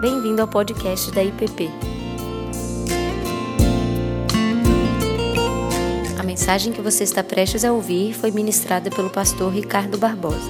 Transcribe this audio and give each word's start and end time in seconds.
Bem-vindo 0.00 0.40
ao 0.40 0.46
podcast 0.46 1.10
da 1.10 1.24
IPP. 1.24 1.68
A 6.16 6.22
mensagem 6.22 6.72
que 6.72 6.80
você 6.80 7.02
está 7.02 7.24
prestes 7.24 7.64
a 7.64 7.72
ouvir 7.72 8.14
foi 8.14 8.30
ministrada 8.30 8.90
pelo 8.90 9.10
pastor 9.10 9.52
Ricardo 9.52 9.98
Barbosa. 9.98 10.48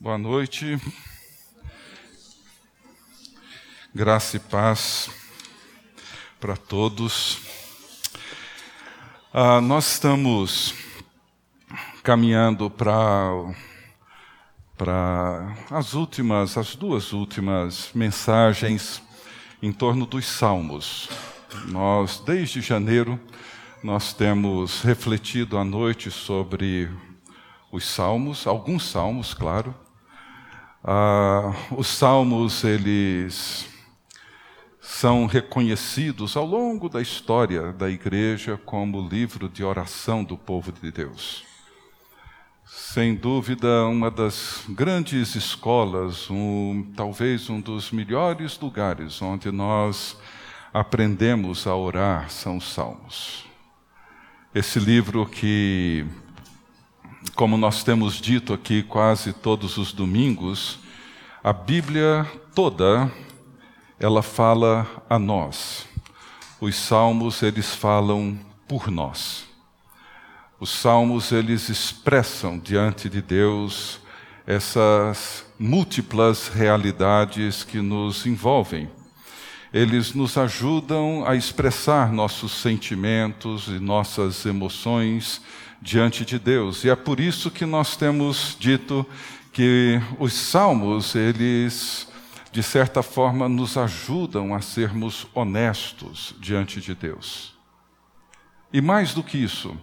Boa 0.00 0.16
noite. 0.16 0.80
Graça 3.94 4.38
e 4.38 4.40
paz 4.40 5.10
para 6.40 6.56
todos. 6.56 7.40
Ah, 9.34 9.60
nós 9.60 9.92
estamos 9.92 10.72
caminhando 12.02 12.70
para 12.70 13.54
para 14.76 15.56
as 15.70 15.94
últimas, 15.94 16.58
as 16.58 16.76
duas 16.76 17.12
últimas 17.12 17.90
mensagens 17.94 19.02
em 19.62 19.72
torno 19.72 20.04
dos 20.04 20.26
salmos. 20.26 21.08
Nós 21.68 22.20
desde 22.20 22.60
janeiro 22.60 23.18
nós 23.82 24.12
temos 24.12 24.82
refletido 24.82 25.56
à 25.56 25.64
noite 25.64 26.10
sobre 26.10 26.90
os 27.72 27.86
salmos, 27.86 28.46
alguns 28.46 28.84
salmos, 28.84 29.32
claro. 29.32 29.74
Ah, 30.84 31.52
os 31.70 31.86
salmos 31.86 32.62
eles 32.62 33.66
são 34.80 35.26
reconhecidos 35.26 36.36
ao 36.36 36.46
longo 36.46 36.88
da 36.88 37.00
história 37.00 37.72
da 37.72 37.90
igreja 37.90 38.56
como 38.56 39.08
livro 39.08 39.48
de 39.48 39.64
oração 39.64 40.22
do 40.22 40.36
povo 40.36 40.70
de 40.70 40.92
Deus. 40.92 41.55
Sem 42.92 43.16
dúvida, 43.16 43.84
uma 43.86 44.12
das 44.12 44.62
grandes 44.68 45.34
escolas, 45.34 46.30
um, 46.30 46.86
talvez 46.96 47.50
um 47.50 47.60
dos 47.60 47.90
melhores 47.90 48.58
lugares 48.60 49.20
onde 49.20 49.50
nós 49.50 50.16
aprendemos 50.72 51.66
a 51.66 51.74
orar 51.74 52.30
são 52.30 52.58
os 52.58 52.72
Salmos. 52.72 53.44
Esse 54.54 54.78
livro 54.78 55.26
que, 55.26 56.06
como 57.34 57.58
nós 57.58 57.82
temos 57.82 58.20
dito 58.20 58.54
aqui 58.54 58.84
quase 58.84 59.32
todos 59.32 59.76
os 59.78 59.92
domingos, 59.92 60.78
a 61.42 61.52
Bíblia 61.52 62.24
toda 62.54 63.12
ela 63.98 64.22
fala 64.22 64.86
a 65.10 65.18
nós. 65.18 65.86
Os 66.60 66.76
salmos, 66.76 67.42
eles 67.42 67.74
falam 67.74 68.38
por 68.68 68.90
nós. 68.92 69.45
Os 70.58 70.70
salmos, 70.70 71.32
eles 71.32 71.68
expressam 71.68 72.58
diante 72.58 73.10
de 73.10 73.20
Deus 73.20 74.00
essas 74.46 75.44
múltiplas 75.58 76.48
realidades 76.48 77.62
que 77.62 77.82
nos 77.82 78.24
envolvem. 78.24 78.88
Eles 79.70 80.14
nos 80.14 80.38
ajudam 80.38 81.24
a 81.26 81.36
expressar 81.36 82.10
nossos 82.10 82.52
sentimentos 82.52 83.68
e 83.68 83.78
nossas 83.78 84.46
emoções 84.46 85.42
diante 85.82 86.24
de 86.24 86.38
Deus. 86.38 86.84
E 86.84 86.88
é 86.88 86.96
por 86.96 87.20
isso 87.20 87.50
que 87.50 87.66
nós 87.66 87.94
temos 87.94 88.56
dito 88.58 89.04
que 89.52 90.00
os 90.18 90.32
salmos, 90.32 91.14
eles 91.14 92.08
de 92.50 92.62
certa 92.62 93.02
forma, 93.02 93.46
nos 93.46 93.76
ajudam 93.76 94.54
a 94.54 94.62
sermos 94.62 95.26
honestos 95.34 96.34
diante 96.40 96.80
de 96.80 96.94
Deus. 96.94 97.54
E 98.72 98.80
mais 98.80 99.12
do 99.12 99.22
que 99.22 99.36
isso, 99.36 99.76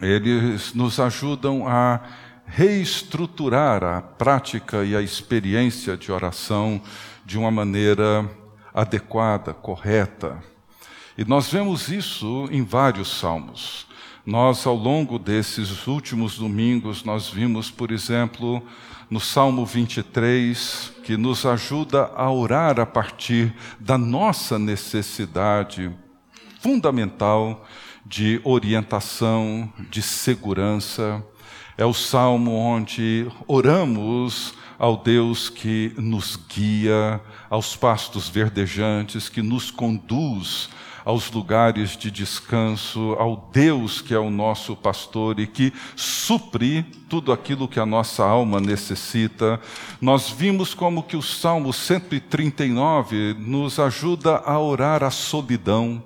eles 0.00 0.74
nos 0.74 0.98
ajudam 0.98 1.66
a 1.66 2.00
reestruturar 2.46 3.82
a 3.82 4.02
prática 4.02 4.84
e 4.84 4.94
a 4.94 5.02
experiência 5.02 5.96
de 5.96 6.12
oração 6.12 6.80
de 7.24 7.38
uma 7.38 7.50
maneira 7.50 8.28
adequada, 8.72 9.54
correta. 9.54 10.42
E 11.16 11.24
nós 11.24 11.50
vemos 11.50 11.88
isso 11.88 12.48
em 12.50 12.62
vários 12.62 13.18
salmos. 13.18 13.86
Nós, 14.26 14.66
ao 14.66 14.74
longo 14.74 15.18
desses 15.18 15.86
últimos 15.86 16.38
domingos, 16.38 17.04
nós 17.04 17.28
vimos, 17.28 17.70
por 17.70 17.92
exemplo, 17.92 18.62
no 19.08 19.20
Salmo 19.20 19.64
23, 19.64 20.92
que 21.04 21.16
nos 21.16 21.44
ajuda 21.44 22.10
a 22.16 22.30
orar 22.30 22.80
a 22.80 22.86
partir 22.86 23.54
da 23.78 23.98
nossa 23.98 24.58
necessidade 24.58 25.90
fundamental 26.60 27.64
de 28.04 28.40
orientação, 28.44 29.72
de 29.90 30.02
segurança. 30.02 31.24
É 31.76 31.84
o 31.84 31.94
salmo 31.94 32.52
onde 32.52 33.26
oramos 33.46 34.54
ao 34.78 34.96
Deus 34.96 35.48
que 35.48 35.92
nos 35.96 36.36
guia 36.36 37.20
aos 37.48 37.74
pastos 37.74 38.28
verdejantes, 38.28 39.28
que 39.28 39.42
nos 39.42 39.70
conduz 39.70 40.68
aos 41.04 41.30
lugares 41.30 41.96
de 41.96 42.10
descanso, 42.10 43.14
ao 43.18 43.50
Deus 43.52 44.00
que 44.00 44.14
é 44.14 44.18
o 44.18 44.30
nosso 44.30 44.74
pastor 44.74 45.38
e 45.38 45.46
que 45.46 45.72
supre 45.94 46.82
tudo 47.08 47.30
aquilo 47.30 47.68
que 47.68 47.78
a 47.78 47.84
nossa 47.84 48.24
alma 48.24 48.58
necessita. 48.60 49.60
Nós 50.00 50.30
vimos 50.30 50.72
como 50.72 51.02
que 51.02 51.16
o 51.16 51.22
Salmo 51.22 51.72
139 51.72 53.36
nos 53.38 53.78
ajuda 53.78 54.38
a 54.38 54.58
orar 54.58 55.02
a 55.04 55.10
solidão 55.10 56.02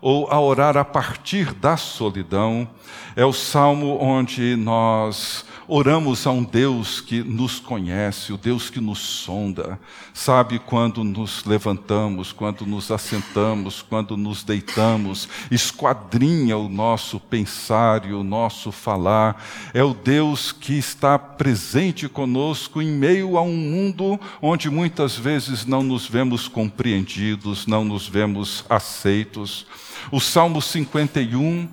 ou 0.00 0.30
a 0.30 0.40
orar 0.40 0.76
a 0.76 0.84
partir 0.84 1.52
da 1.54 1.76
solidão. 1.76 2.68
É 3.14 3.24
o 3.24 3.32
salmo 3.32 3.98
onde 4.00 4.56
nós 4.56 5.44
Oramos 5.68 6.28
a 6.28 6.30
um 6.30 6.44
Deus 6.44 7.00
que 7.00 7.24
nos 7.24 7.58
conhece, 7.58 8.32
o 8.32 8.36
Deus 8.36 8.70
que 8.70 8.80
nos 8.80 9.00
sonda, 9.00 9.80
sabe 10.14 10.60
quando 10.60 11.02
nos 11.02 11.44
levantamos, 11.44 12.30
quando 12.30 12.64
nos 12.64 12.88
assentamos, 12.92 13.82
quando 13.82 14.16
nos 14.16 14.44
deitamos, 14.44 15.28
esquadrinha 15.50 16.56
o 16.56 16.68
nosso 16.68 17.18
pensar 17.18 18.08
e 18.08 18.12
o 18.12 18.22
nosso 18.22 18.70
falar. 18.70 19.44
É 19.74 19.82
o 19.82 19.92
Deus 19.92 20.52
que 20.52 20.74
está 20.74 21.18
presente 21.18 22.08
conosco 22.08 22.80
em 22.80 22.92
meio 22.92 23.36
a 23.36 23.42
um 23.42 23.56
mundo 23.56 24.20
onde 24.40 24.70
muitas 24.70 25.16
vezes 25.16 25.66
não 25.66 25.82
nos 25.82 26.06
vemos 26.06 26.46
compreendidos, 26.46 27.66
não 27.66 27.84
nos 27.84 28.06
vemos 28.06 28.64
aceitos. 28.70 29.66
O 30.10 30.20
Salmo 30.20 30.62
51, 30.62 31.68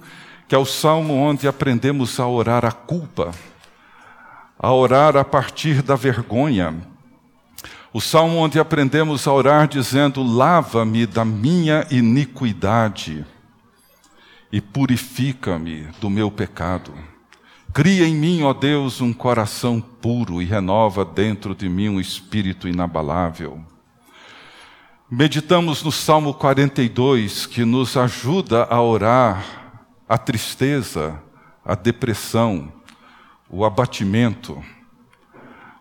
que 0.48 0.56
é 0.56 0.58
o 0.58 0.66
salmo 0.66 1.14
onde 1.16 1.48
aprendemos 1.48 2.20
a 2.20 2.28
orar 2.28 2.66
a 2.66 2.72
culpa 2.72 3.32
a 4.64 4.72
orar 4.72 5.18
a 5.18 5.26
partir 5.26 5.82
da 5.82 5.94
vergonha. 5.94 6.74
O 7.92 8.00
salmo 8.00 8.38
onde 8.38 8.58
aprendemos 8.58 9.28
a 9.28 9.34
orar 9.34 9.68
dizendo: 9.68 10.24
Lava-me 10.24 11.06
da 11.06 11.26
minha 11.26 11.86
iniquidade 11.92 13.26
e 14.50 14.62
purifica-me 14.62 15.90
do 16.00 16.10
meu 16.10 16.32
pecado. 16.32 16.94
Cria 17.74 18.08
em 18.08 18.16
mim, 18.16 18.44
ó 18.44 18.54
Deus, 18.54 19.02
um 19.02 19.12
coração 19.12 19.82
puro 19.82 20.42
e 20.42 20.46
renova 20.46 21.04
dentro 21.04 21.54
de 21.54 21.68
mim 21.68 21.90
um 21.90 22.00
espírito 22.00 22.66
inabalável. 22.66 23.62
Meditamos 25.12 25.84
no 25.84 25.92
Salmo 25.92 26.34
42, 26.34 27.46
que 27.46 27.66
nos 27.66 27.98
ajuda 27.98 28.64
a 28.64 28.82
orar 28.82 29.46
a 30.08 30.18
tristeza, 30.18 31.22
a 31.64 31.76
depressão, 31.76 32.72
o 33.50 33.66
abatimento. 33.66 34.64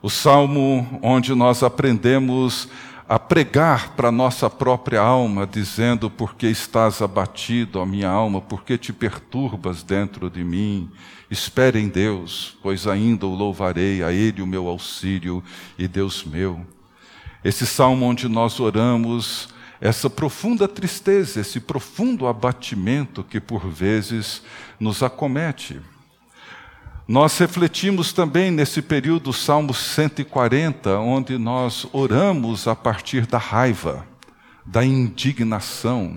O 0.03 0.11
salmo 0.11 0.99
onde 1.01 1.35
nós 1.35 1.63
aprendemos 1.63 2.69
a 3.09 3.19
pregar 3.19 3.91
para 3.91 4.11
nossa 4.11 4.51
própria 4.51 5.01
alma, 5.01 5.47
dizendo: 5.47 6.11
Porque 6.11 6.49
estás 6.49 7.01
abatido, 7.01 7.79
ó 7.79 7.87
minha 7.87 8.11
alma, 8.11 8.41
porque 8.41 8.77
te 8.77 8.93
perturbas 8.93 9.83
dentro 9.83 10.29
de 10.29 10.43
mim? 10.43 10.91
Espere 11.31 11.79
em 11.79 11.89
Deus, 11.89 12.59
pois 12.61 12.87
ainda 12.87 13.25
o 13.25 13.35
louvarei, 13.35 14.03
a 14.03 14.13
Ele 14.13 14.43
o 14.43 14.47
meu 14.47 14.67
auxílio 14.67 15.43
e 15.79 15.87
Deus 15.87 16.25
meu. 16.25 16.67
Esse 17.45 17.67
salmo 17.67 18.07
onde 18.07 18.29
nós 18.29 18.61
oramos 18.61 19.49
essa 19.81 20.09
profunda 20.09 20.69
tristeza, 20.69 21.41
esse 21.41 21.59
profundo 21.59 22.29
abatimento 22.29 23.25
que 23.25 23.41
por 23.41 23.69
vezes 23.69 24.43
nos 24.79 25.03
acomete. 25.03 25.81
Nós 27.09 27.37
refletimos 27.37 28.13
também 28.13 28.53
nesse 28.53 28.81
período 28.81 29.31
o 29.31 29.33
Salmo 29.33 29.75
140, 29.75 30.99
onde 31.01 31.37
nós 31.37 31.85
oramos 31.93 32.69
a 32.69 32.77
partir 32.77 33.27
da 33.27 33.39
raiva, 33.39 34.07
da 34.65 34.85
indignação, 34.85 36.17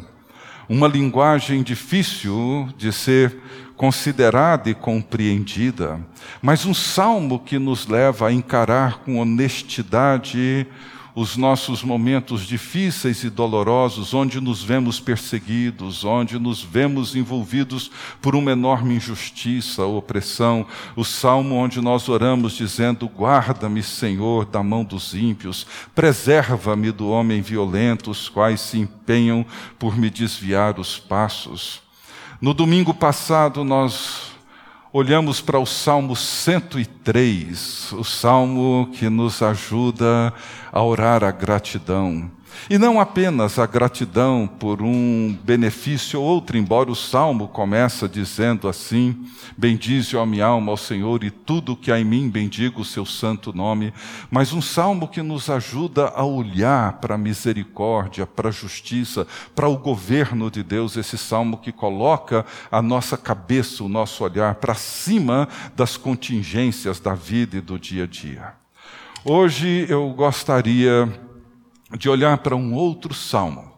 uma 0.70 0.88
linguagem 0.88 1.64
difícil 1.64 2.70
de 2.78 2.94
ser 2.94 3.36
considerada 3.76 4.70
e 4.70 4.76
compreendida, 4.76 6.00
mas 6.40 6.66
um 6.66 6.74
salmo 6.74 7.40
que 7.40 7.58
nos 7.58 7.88
leva 7.88 8.28
a 8.28 8.32
encarar 8.32 9.00
com 9.00 9.18
honestidade 9.18 10.68
os 11.16 11.38
nossos 11.38 11.82
momentos 11.82 12.46
difíceis 12.46 13.24
e 13.24 13.30
dolorosos, 13.30 14.14
onde 14.14 14.42
nos 14.42 14.62
vemos 14.62 15.00
perseguidos, 15.00 16.04
onde 16.04 16.38
nos 16.38 16.62
vemos 16.62 17.16
envolvidos 17.16 17.90
por 18.22 18.36
uma 18.36 18.52
enorme 18.52 18.96
injustiça, 18.96 19.86
opressão. 19.86 20.68
O 20.94 21.06
salmo 21.06 21.56
onde 21.56 21.80
nós 21.80 22.10
oramos 22.10 22.54
dizendo: 22.54 23.08
Guarda-me, 23.08 23.82
Senhor, 23.82 24.46
da 24.46 24.62
mão 24.62 24.84
dos 24.84 25.14
ímpios, 25.14 25.66
preserva-me 25.96 26.92
do 26.92 27.08
homem 27.08 27.42
violento, 27.42 28.12
os 28.12 28.28
quais 28.28 28.60
se 28.60 28.78
empenham 28.78 29.46
por 29.80 29.98
me 29.98 30.10
desviar 30.10 30.78
os 30.78 31.00
passos. 31.00 31.82
No 32.42 32.54
domingo 32.54 32.94
passado, 32.94 33.64
nós 33.64 34.35
olhamos 34.98 35.42
para 35.42 35.60
o 35.60 35.66
Salmo 35.66 36.16
103, 36.16 37.92
o 37.92 38.04
salmo 38.06 38.90
que 38.94 39.10
nos 39.10 39.42
ajuda 39.42 40.34
a 40.72 40.82
orar 40.82 41.22
a 41.22 41.32
gratidão. 41.32 42.32
E 42.70 42.78
não 42.78 43.00
apenas 43.00 43.60
a 43.60 43.66
gratidão 43.66 44.48
por 44.48 44.82
um 44.82 45.38
benefício 45.44 46.20
ou 46.20 46.26
outro, 46.26 46.58
embora 46.58 46.92
o 46.92 46.96
salmo 46.96 47.48
começa 47.48 48.08
dizendo 48.10 48.68
assim: 48.68 49.16
Bendize, 49.58 50.16
ó 50.18 50.26
minha 50.26 50.46
alma, 50.46 50.72
ao 50.72 50.78
Senhor, 50.78 51.24
e 51.24 51.32
tudo 51.32 51.76
que 51.76 51.92
há 51.92 52.00
em 52.00 52.04
mim 52.04 52.30
bendiga 52.30 52.80
o 52.80 52.86
seu 52.86 53.06
santo 53.06 53.54
nome. 53.54 53.94
Mas 54.30 54.54
um 54.54 54.62
salmo 54.62 55.08
que 55.08 55.22
nos 55.22 55.50
ajuda 55.50 56.12
a 56.16 56.24
olhar 56.24 56.94
para 56.94 57.16
a 57.16 57.18
misericórdia, 57.18 58.26
para 58.26 58.50
a 58.50 58.52
justiça, 58.52 59.28
para 59.54 59.70
o 59.70 59.78
governo 59.78 60.50
de 60.50 60.64
Deus, 60.64 60.98
esse 60.98 61.18
salmo 61.18 61.58
que 61.58 61.72
coloca 61.72 62.46
a 62.72 62.82
nossa 62.82 63.18
cabeça, 63.18 63.84
o 63.84 63.90
nosso 63.90 64.24
olhar 64.24 64.56
para 64.56 64.76
cima 64.76 65.48
das 65.76 65.98
contingências 65.98 67.00
da 67.00 67.14
vida 67.14 67.58
e 67.58 67.62
do 67.62 67.80
dia 67.80 68.04
a 68.04 68.08
dia. 68.08 68.54
Hoje 69.24 69.88
eu 69.90 70.08
gostaria 70.10 71.12
de 71.98 72.10
olhar 72.10 72.40
para 72.40 72.56
um 72.56 72.74
outro 72.74 73.14
salmo, 73.14 73.72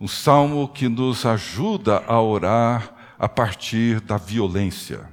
um 0.00 0.08
salmo 0.08 0.68
que 0.68 0.88
nos 0.88 1.24
ajuda 1.24 2.02
a 2.06 2.20
orar 2.20 2.94
a 3.18 3.28
partir 3.28 4.00
da 4.00 4.16
violência, 4.16 5.08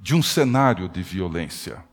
de 0.00 0.14
um 0.14 0.22
cenário 0.22 0.88
de 0.88 1.02
violência. 1.02 1.84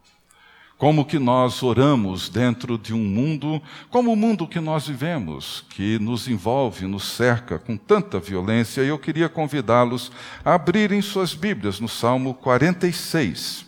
Como 0.77 1.05
que 1.05 1.17
nós 1.17 1.63
oramos 1.63 2.29
dentro 2.29 2.77
de 2.77 2.93
um 2.93 3.03
mundo, 3.03 3.61
como 3.89 4.13
o 4.13 4.15
mundo 4.15 4.47
que 4.47 4.59
nós 4.59 4.87
vivemos, 4.87 5.65
que 5.69 5.97
nos 5.97 6.27
envolve, 6.27 6.85
nos 6.85 7.03
cerca 7.03 7.57
com 7.57 7.75
tanta 7.75 8.19
violência, 8.19 8.83
e 8.83 8.87
eu 8.87 8.99
queria 8.99 9.27
convidá-los 9.27 10.11
a 10.45 10.53
abrirem 10.53 11.01
suas 11.01 11.33
Bíblias 11.33 11.79
no 11.79 11.89
Salmo 11.89 12.35
46. 12.35 13.65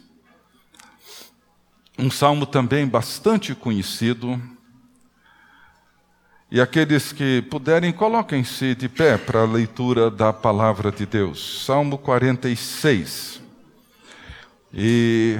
Um 1.98 2.12
salmo 2.12 2.46
também 2.46 2.88
bastante 2.88 3.54
conhecido, 3.54 4.42
e 6.52 6.60
aqueles 6.60 7.12
que 7.12 7.44
puderem, 7.44 7.94
coloquem-se 7.94 8.74
de 8.74 8.90
pé 8.90 9.20
para 9.20 9.42
a 9.42 9.46
leitura 9.46 10.10
da 10.10 10.34
palavra 10.34 10.92
de 10.92 11.06
Deus. 11.06 11.64
Salmo 11.64 11.96
46. 11.96 13.40
E 14.74 15.38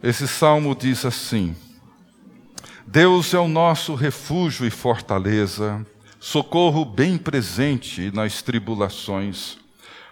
esse 0.00 0.28
salmo 0.28 0.72
diz 0.72 1.04
assim: 1.04 1.56
Deus 2.86 3.34
é 3.34 3.38
o 3.38 3.48
nosso 3.48 3.96
refúgio 3.96 4.64
e 4.64 4.70
fortaleza, 4.70 5.84
socorro 6.20 6.84
bem 6.84 7.18
presente 7.18 8.12
nas 8.14 8.40
tribulações. 8.40 9.58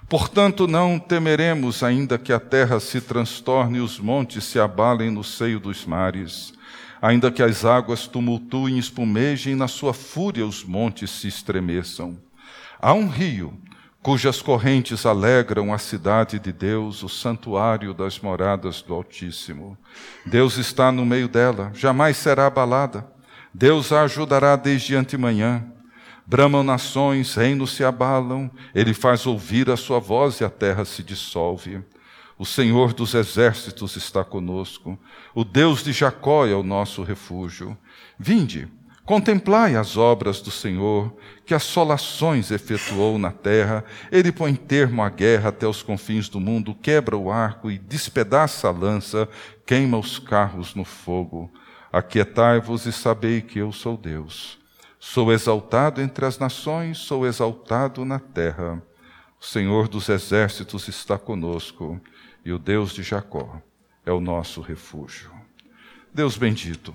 Portanto, 0.09 0.67
não 0.67 0.99
temeremos, 0.99 1.85
ainda 1.85 2.19
que 2.19 2.33
a 2.33 2.41
terra 2.41 2.81
se 2.81 3.01
transtorne 3.01 3.79
e 3.79 3.81
os 3.81 4.01
montes 4.01 4.43
se 4.43 4.59
abalem 4.59 5.13
no 5.13 5.23
seio 5.23 5.61
dos 5.61 5.87
mares 5.87 6.53
ainda 7.03 7.33
que 7.33 7.43
as 7.43 7.65
águas 7.65 8.07
tumultuem 8.07 8.77
e 8.77 8.79
espumejem, 8.79 9.57
na 9.57 9.67
sua 9.67 9.93
fúria 9.93 10.47
os 10.47 10.63
montes 10.63 11.11
se 11.11 11.27
estremeçam. 11.27 12.17
Há 12.81 12.95
um 12.95 13.09
rio 13.09 13.61
cujas 14.01 14.41
correntes 14.41 15.05
alegram 15.05 15.73
a 15.73 15.79
cidade 15.79 16.39
de 16.39 16.53
Deus, 16.53 17.03
o 17.03 17.09
santuário 17.09 17.93
das 17.93 18.19
moradas 18.19 18.83
do 18.83 18.95
Altíssimo. 18.95 19.77
Deus 20.27 20.57
está 20.57 20.91
no 20.91 21.05
meio 21.05 21.29
dela, 21.29 21.71
jamais 21.75 22.17
será 22.17 22.47
abalada. 22.47 23.07
Deus 23.53 23.93
a 23.93 24.03
ajudará 24.03 24.57
desde 24.57 24.97
antemanhã. 24.97 25.65
Bramam 26.27 26.63
nações, 26.63 27.35
reinos 27.35 27.73
se 27.73 27.85
abalam, 27.85 28.51
ele 28.75 28.95
faz 28.95 29.27
ouvir 29.27 29.69
a 29.71 29.77
sua 29.77 29.99
voz 29.99 30.41
e 30.41 30.45
a 30.45 30.51
terra 30.51 30.85
se 30.85 31.03
dissolve. 31.03 31.83
O 32.43 32.45
Senhor 32.45 32.93
dos 32.93 33.15
exércitos 33.15 33.95
está 33.95 34.25
conosco. 34.25 34.99
O 35.33 35.45
Deus 35.45 35.85
de 35.85 35.93
Jacó 35.93 36.45
é 36.45 36.53
o 36.53 36.65
nosso 36.65 37.05
refúgio. 37.05 37.79
Vinde, 38.19 38.67
contemplai 39.05 39.77
as 39.77 39.97
obras 39.97 40.41
do 40.41 40.51
Senhor, 40.51 41.17
que 41.47 41.55
assolações 41.55 42.51
efetuou 42.51 43.17
na 43.17 43.31
terra. 43.31 43.85
Ele 44.11 44.33
põe 44.33 44.57
termo 44.57 45.05
à 45.05 45.09
guerra 45.09 45.51
até 45.51 45.69
os 45.69 45.85
confins 45.85 46.29
do 46.29 46.41
mundo, 46.41 46.75
quebra 46.75 47.17
o 47.17 47.31
arco 47.31 47.71
e 47.71 47.79
despedaça 47.79 48.67
a 48.67 48.73
lança, 48.73 49.29
queima 49.65 49.97
os 49.97 50.19
carros 50.19 50.75
no 50.75 50.85
fogo. 50.85 51.49
Aquietai-vos 51.93 52.87
e 52.87 52.93
sabei 52.93 53.41
que 53.41 53.61
eu 53.61 53.71
sou 53.71 53.97
Deus. 53.97 54.59
Sou 54.99 55.33
exaltado 55.33 56.01
entre 56.03 56.25
as 56.25 56.41
nações, 56.41 56.99
sou 56.99 57.25
exaltado 57.25 58.05
na 58.05 58.19
terra. 58.19 58.83
O 59.41 59.45
Senhor 59.45 59.87
dos 59.87 60.09
exércitos 60.09 60.89
está 60.89 61.17
conosco 61.17 62.01
e 62.45 62.53
o 62.53 62.59
Deus 62.59 62.93
de 62.93 63.03
Jacó 63.03 63.61
é 64.05 64.13
o 64.13 64.21
nosso 64.21 64.61
refúgio. 64.61 65.31
Deus 66.13 66.37
bendito, 66.37 66.93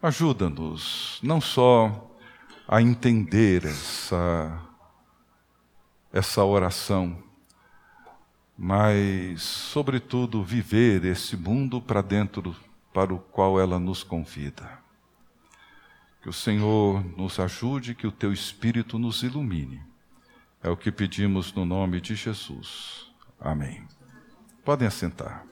ajuda-nos 0.00 1.18
não 1.22 1.40
só 1.40 2.10
a 2.66 2.80
entender 2.80 3.64
essa, 3.66 4.60
essa 6.12 6.44
oração, 6.44 7.22
mas, 8.56 9.42
sobretudo, 9.42 10.42
viver 10.42 11.04
esse 11.04 11.36
mundo 11.36 11.80
para 11.80 12.00
dentro 12.00 12.56
para 12.92 13.12
o 13.12 13.18
qual 13.18 13.60
ela 13.60 13.78
nos 13.78 14.02
convida. 14.02 14.80
Que 16.22 16.28
o 16.28 16.32
Senhor 16.32 17.04
nos 17.16 17.40
ajude, 17.40 17.94
que 17.94 18.06
o 18.06 18.12
teu 18.12 18.32
Espírito 18.32 18.98
nos 18.98 19.22
ilumine. 19.22 19.82
É 20.62 20.70
o 20.70 20.76
que 20.76 20.92
pedimos 20.92 21.52
no 21.52 21.64
nome 21.64 22.00
de 22.00 22.14
Jesus. 22.14 23.11
Amém. 23.44 23.82
Podem 24.64 24.86
assentar. 24.86 25.44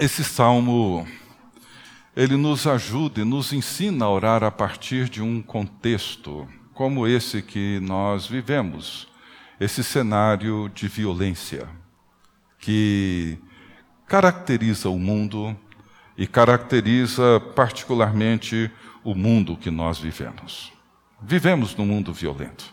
Esse 0.00 0.24
salmo, 0.24 1.06
ele 2.16 2.36
nos 2.36 2.66
ajuda 2.66 3.20
e 3.20 3.24
nos 3.24 3.52
ensina 3.52 4.04
a 4.04 4.10
orar 4.10 4.42
a 4.42 4.50
partir 4.50 5.08
de 5.08 5.22
um 5.22 5.40
contexto 5.40 6.48
como 6.74 7.06
esse 7.06 7.40
que 7.40 7.78
nós 7.80 8.26
vivemos, 8.26 9.08
esse 9.60 9.82
cenário 9.82 10.68
de 10.68 10.88
violência 10.88 11.68
que 12.58 13.38
caracteriza 14.06 14.88
o 14.88 14.98
mundo 14.98 15.56
e 16.16 16.26
caracteriza 16.26 17.40
particularmente 17.54 18.70
o 19.04 19.14
mundo 19.14 19.56
que 19.56 19.70
nós 19.70 19.98
vivemos. 19.98 20.77
Vivemos 21.20 21.74
num 21.74 21.84
mundo 21.84 22.12
violento. 22.12 22.72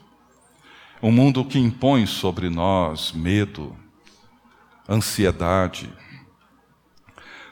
Um 1.02 1.12
mundo 1.12 1.44
que 1.44 1.58
impõe 1.58 2.06
sobre 2.06 2.48
nós 2.48 3.12
medo, 3.12 3.76
ansiedade. 4.88 5.92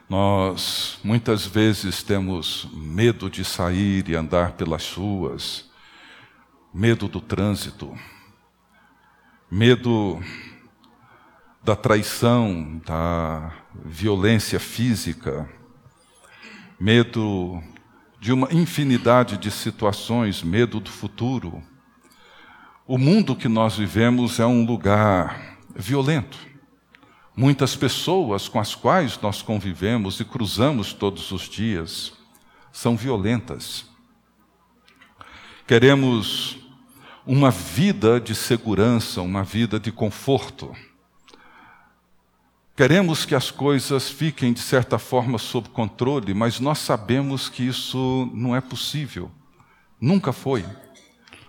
Nós 0.08 1.00
muitas 1.04 1.48
vezes 1.48 2.04
temos 2.04 2.70
medo 2.72 3.28
de 3.28 3.44
sair 3.44 4.08
e 4.08 4.16
andar 4.16 4.52
pelas 4.52 4.94
ruas, 4.94 5.68
medo 6.72 7.08
do 7.08 7.20
trânsito, 7.20 7.98
medo 9.50 10.22
da 11.64 11.76
traição, 11.76 12.80
da 12.86 13.52
violência 13.84 14.60
física, 14.60 15.50
medo 16.80 17.64
de 18.24 18.32
uma 18.32 18.48
infinidade 18.54 19.36
de 19.36 19.52
situações, 19.52 20.42
medo 20.42 20.80
do 20.80 20.90
futuro. 20.90 21.62
O 22.88 22.98
mundo 22.98 23.36
que 23.36 23.50
nós 23.50 23.76
vivemos 23.76 24.40
é 24.40 24.46
um 24.46 24.66
lugar 24.66 25.58
violento. 25.76 26.38
Muitas 27.36 27.76
pessoas 27.76 28.48
com 28.48 28.62
as 28.62 28.76
quais 28.76 29.20
nós 29.22 29.42
convivemos 29.42 30.22
e 30.22 30.24
cruzamos 30.24 30.94
todos 30.94 31.34
os 31.34 31.50
dias 31.50 32.14
são 32.72 32.96
violentas. 32.96 33.88
Queremos 35.68 36.56
uma 37.28 37.52
vida 37.52 38.22
de 38.22 38.34
segurança, 38.34 39.22
uma 39.22 39.44
vida 39.44 39.78
de 39.78 39.92
conforto. 39.92 40.74
Queremos 42.76 43.24
que 43.24 43.36
as 43.36 43.52
coisas 43.52 44.10
fiquem, 44.10 44.52
de 44.52 44.60
certa 44.60 44.98
forma, 44.98 45.38
sob 45.38 45.70
controle, 45.70 46.34
mas 46.34 46.60
nós 46.60 46.80
sabemos 46.80 47.48
que 47.48 47.68
isso 47.68 48.28
não 48.34 48.56
é 48.56 48.62
possível. 48.62 49.30
Nunca 50.02 50.34
foi. 50.34 50.66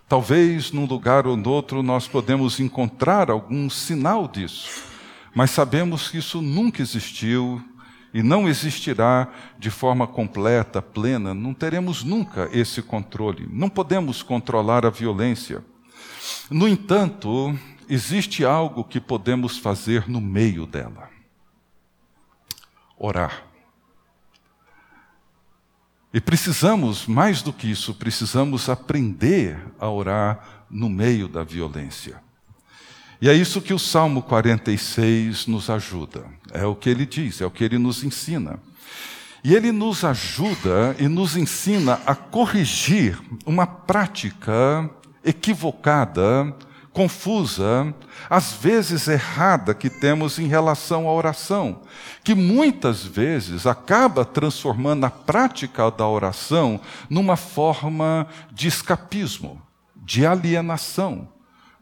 Talvez 0.06 0.70
num 0.70 0.84
lugar 0.84 1.26
ou 1.26 1.34
no 1.34 1.48
outro 1.48 1.82
nós 1.82 2.06
podemos 2.06 2.60
encontrar 2.60 3.30
algum 3.30 3.70
sinal 3.70 4.28
disso, 4.28 4.84
mas 5.34 5.50
sabemos 5.50 6.10
que 6.10 6.18
isso 6.18 6.42
nunca 6.42 6.82
existiu 6.82 7.58
e 8.12 8.22
não 8.22 8.46
existirá 8.46 9.28
de 9.58 9.70
forma 9.70 10.06
completa, 10.06 10.82
plena, 10.82 11.32
não 11.32 11.54
teremos 11.54 12.04
nunca 12.04 12.50
esse 12.52 12.82
controle. 12.82 13.48
Não 13.50 13.70
podemos 13.70 14.22
controlar 14.22 14.84
a 14.84 14.90
violência. 14.90 15.64
No 16.50 16.68
entanto, 16.68 17.58
existe 17.88 18.44
algo 18.44 18.84
que 18.84 19.00
podemos 19.00 19.56
fazer 19.56 20.06
no 20.06 20.20
meio 20.20 20.66
dela: 20.66 21.13
orar. 22.98 23.44
E 26.12 26.20
precisamos, 26.20 27.06
mais 27.06 27.42
do 27.42 27.52
que 27.52 27.68
isso, 27.68 27.92
precisamos 27.94 28.68
aprender 28.68 29.58
a 29.80 29.90
orar 29.90 30.66
no 30.70 30.88
meio 30.88 31.26
da 31.26 31.42
violência. 31.42 32.22
E 33.20 33.28
é 33.28 33.34
isso 33.34 33.60
que 33.60 33.74
o 33.74 33.78
Salmo 33.78 34.22
46 34.22 35.46
nos 35.46 35.70
ajuda. 35.70 36.24
É 36.52 36.64
o 36.66 36.74
que 36.76 36.88
ele 36.88 37.04
diz, 37.06 37.40
é 37.40 37.46
o 37.46 37.50
que 37.50 37.64
ele 37.64 37.78
nos 37.78 38.04
ensina. 38.04 38.60
E 39.42 39.54
ele 39.54 39.72
nos 39.72 40.04
ajuda 40.04 40.94
e 40.98 41.08
nos 41.08 41.36
ensina 41.36 42.00
a 42.06 42.14
corrigir 42.14 43.18
uma 43.44 43.66
prática 43.66 44.88
equivocada, 45.24 46.54
confusa, 46.94 47.94
às 48.30 48.54
vezes 48.54 49.06
errada 49.06 49.74
que 49.74 49.90
temos 49.90 50.38
em 50.38 50.46
relação 50.46 51.06
à 51.06 51.12
oração, 51.12 51.82
que 52.22 52.34
muitas 52.34 53.04
vezes 53.04 53.66
acaba 53.66 54.24
transformando 54.24 55.04
a 55.04 55.10
prática 55.10 55.90
da 55.90 56.08
oração 56.08 56.80
numa 57.10 57.36
forma 57.36 58.26
de 58.50 58.68
escapismo, 58.68 59.60
de 59.94 60.24
alienação 60.24 61.28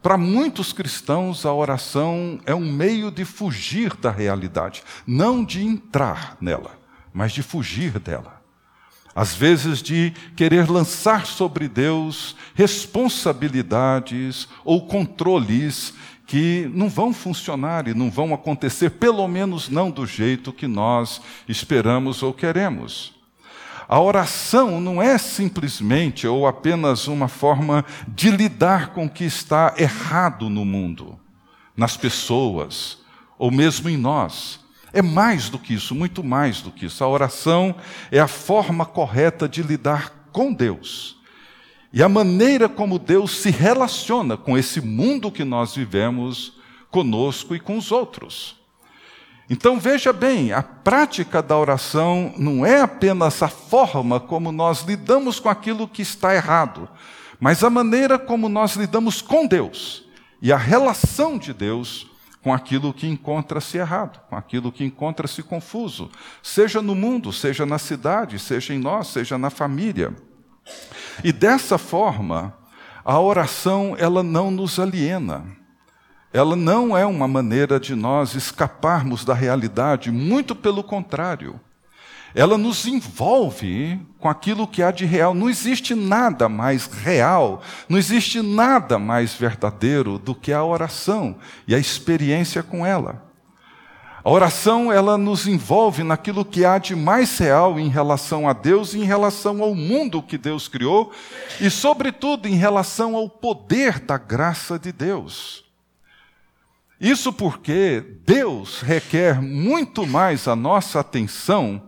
para 0.02 0.19
muitos 0.19 0.73
cristãos, 0.73 1.47
a 1.47 1.54
oração 1.54 2.40
é 2.45 2.52
um 2.52 2.73
meio 2.73 3.09
de 3.09 3.25
fugir 3.25 3.95
da 3.95 4.11
realidade, 4.11 4.83
não 5.07 5.45
de 5.45 5.64
entrar 5.64 6.37
nela, 6.40 6.73
mas 7.14 7.31
de 7.31 7.40
fugir 7.40 8.00
dela. 8.00 8.41
Às 9.14 9.35
vezes, 9.35 9.83
de 9.83 10.12
querer 10.35 10.71
lançar 10.71 11.26
sobre 11.26 11.69
Deus 11.69 12.35
responsabilidades 12.54 14.49
ou 14.64 14.87
controles 14.87 15.92
que 16.26 16.71
não 16.73 16.88
vão 16.88 17.12
funcionar 17.12 17.87
e 17.87 17.95
não 17.95 18.11
vão 18.11 18.33
acontecer, 18.33 18.90
pelo 18.90 19.28
menos 19.28 19.69
não 19.69 19.90
do 19.90 20.07
jeito 20.07 20.52
que 20.52 20.66
nós 20.66 21.21
esperamos 21.47 22.23
ou 22.23 22.33
queremos. 22.33 23.12
A 23.87 24.00
oração 24.00 24.81
não 24.81 25.02
é 25.02 25.19
simplesmente 25.19 26.26
ou 26.26 26.47
apenas 26.47 27.07
uma 27.07 27.28
forma 27.28 27.85
de 28.09 28.31
lidar 28.31 28.95
com 28.95 29.04
o 29.04 29.11
que 29.11 29.25
está 29.25 29.75
errado 29.76 30.49
no 30.49 30.64
mundo, 30.64 31.21
nas 31.76 31.99
pessoas, 31.99 32.99
ou 33.38 33.50
mesmo 33.50 33.90
em 33.90 33.99
nós. 33.99 34.62
É 34.92 35.00
mais 35.00 35.49
do 35.49 35.58
que 35.58 35.75
isso, 35.75 35.94
muito 35.94 36.22
mais 36.22 36.61
do 36.61 36.70
que 36.70 36.87
isso. 36.87 37.02
A 37.02 37.08
oração 37.08 37.75
é 38.11 38.20
a 38.20 38.28
forma 38.28 38.84
correta 38.84 39.49
de 39.49 39.62
lidar 39.62 40.28
com 40.30 40.52
Deus. 40.52 41.16
E 41.92 42.02
a 42.02 42.08
maneira 42.08 42.68
como 42.68 42.99
Deus 42.99 43.38
se 43.38 43.50
relaciona 43.50 44.37
com 44.37 44.56
esse 44.56 44.80
mundo 44.80 45.30
que 45.30 45.44
nós 45.44 45.75
vivemos, 45.75 46.54
conosco 46.90 47.54
e 47.54 47.61
com 47.61 47.76
os 47.76 47.90
outros. 47.90 48.56
Então 49.50 49.78
veja 49.78 50.12
bem, 50.12 50.52
a 50.52 50.62
prática 50.62 51.42
da 51.42 51.58
oração 51.58 52.32
não 52.38 52.64
é 52.64 52.80
apenas 52.80 53.42
a 53.42 53.49
forma 53.49 54.20
como 54.20 54.52
nós 54.52 54.82
lidamos 54.82 55.40
com 55.40 55.49
aquilo 55.49 55.88
que 55.88 56.00
está 56.00 56.34
errado, 56.34 56.88
mas 57.40 57.64
a 57.64 57.68
maneira 57.68 58.18
como 58.18 58.49
nós 58.49 58.76
lidamos 58.76 59.20
com 59.20 59.46
Deus 59.46 60.04
e 60.40 60.52
a 60.52 60.56
relação 60.56 61.37
de 61.37 61.52
Deus 61.52 62.06
com 62.42 62.52
aquilo 62.52 62.92
que 62.92 63.06
encontra-se 63.06 63.78
errado, 63.78 64.20
com 64.28 64.37
aquilo 64.37 64.72
que 64.72 64.84
encontra-se 64.84 65.42
confuso, 65.42 66.11
seja 66.42 66.82
no 66.82 66.94
mundo, 66.94 67.32
seja 67.32 67.64
na 67.64 67.78
cidade, 67.78 68.38
seja 68.38 68.75
em 68.75 68.78
nós, 68.78 69.08
seja 69.08 69.38
na 69.38 69.49
família. 69.49 70.14
E 71.22 71.32
dessa 71.32 71.78
forma, 71.78 72.54
a 73.04 73.18
oração 73.20 73.94
ela 73.99 74.22
não 74.22 74.50
nos 74.50 74.78
aliena 74.78 75.62
ela 76.32 76.56
não 76.56 76.96
é 76.96 77.04
uma 77.04 77.28
maneira 77.28 77.78
de 77.78 77.94
nós 77.94 78.34
escaparmos 78.34 79.25
da 79.25 79.34
realidade, 79.34 80.11
muito 80.11 80.54
pelo 80.54 80.82
contrário. 80.82 81.61
Ela 82.35 82.57
nos 82.57 82.87
envolve 82.87 84.01
com 84.19 84.29
aquilo 84.29 84.67
que 84.67 84.83
há 84.83 84.91
de 84.91 85.05
real. 85.05 85.35
Não 85.35 85.51
existe 85.51 85.95
nada 85.95 86.49
mais 86.49 86.87
real, 86.87 87.62
não 87.89 87.99
existe 87.99 88.41
nada 88.41 88.99
mais 88.99 89.35
verdadeiro 89.35 90.19
do 90.19 90.35
que 90.35 90.53
a 90.53 90.65
oração 90.65 91.37
e 91.67 91.75
a 91.75 91.79
experiência 91.79 92.62
com 92.62 92.87
ela. 92.87 93.31
A 94.25 94.31
oração, 94.31 94.93
ela 94.93 95.19
nos 95.19 95.49
envolve 95.49 96.05
naquilo 96.05 96.45
que 96.45 96.65
há 96.65 96.79
de 96.79 96.95
mais 96.95 97.37
real 97.39 97.79
em 97.81 97.89
relação 97.89 98.49
a 98.49 98.53
Deus 98.53 98.95
e 98.95 99.01
em 99.01 99.05
relação 99.05 99.61
ao 99.61 99.75
mundo 99.75 100.23
que 100.23 100.39
Deus 100.39 100.69
criou, 100.69 101.12
e, 101.61 101.69
sobretudo, 101.69 102.47
em 102.47 102.55
relação 102.55 103.17
ao 103.17 103.29
poder 103.29 103.99
da 103.99 104.17
graça 104.17 104.79
de 104.79 104.93
Deus. 104.93 105.65
Isso 107.01 107.33
porque 107.33 108.21
Deus 108.25 108.81
requer 108.81 109.43
muito 109.43 110.07
mais 110.07 110.47
a 110.47 110.55
nossa 110.55 111.01
atenção 111.01 111.83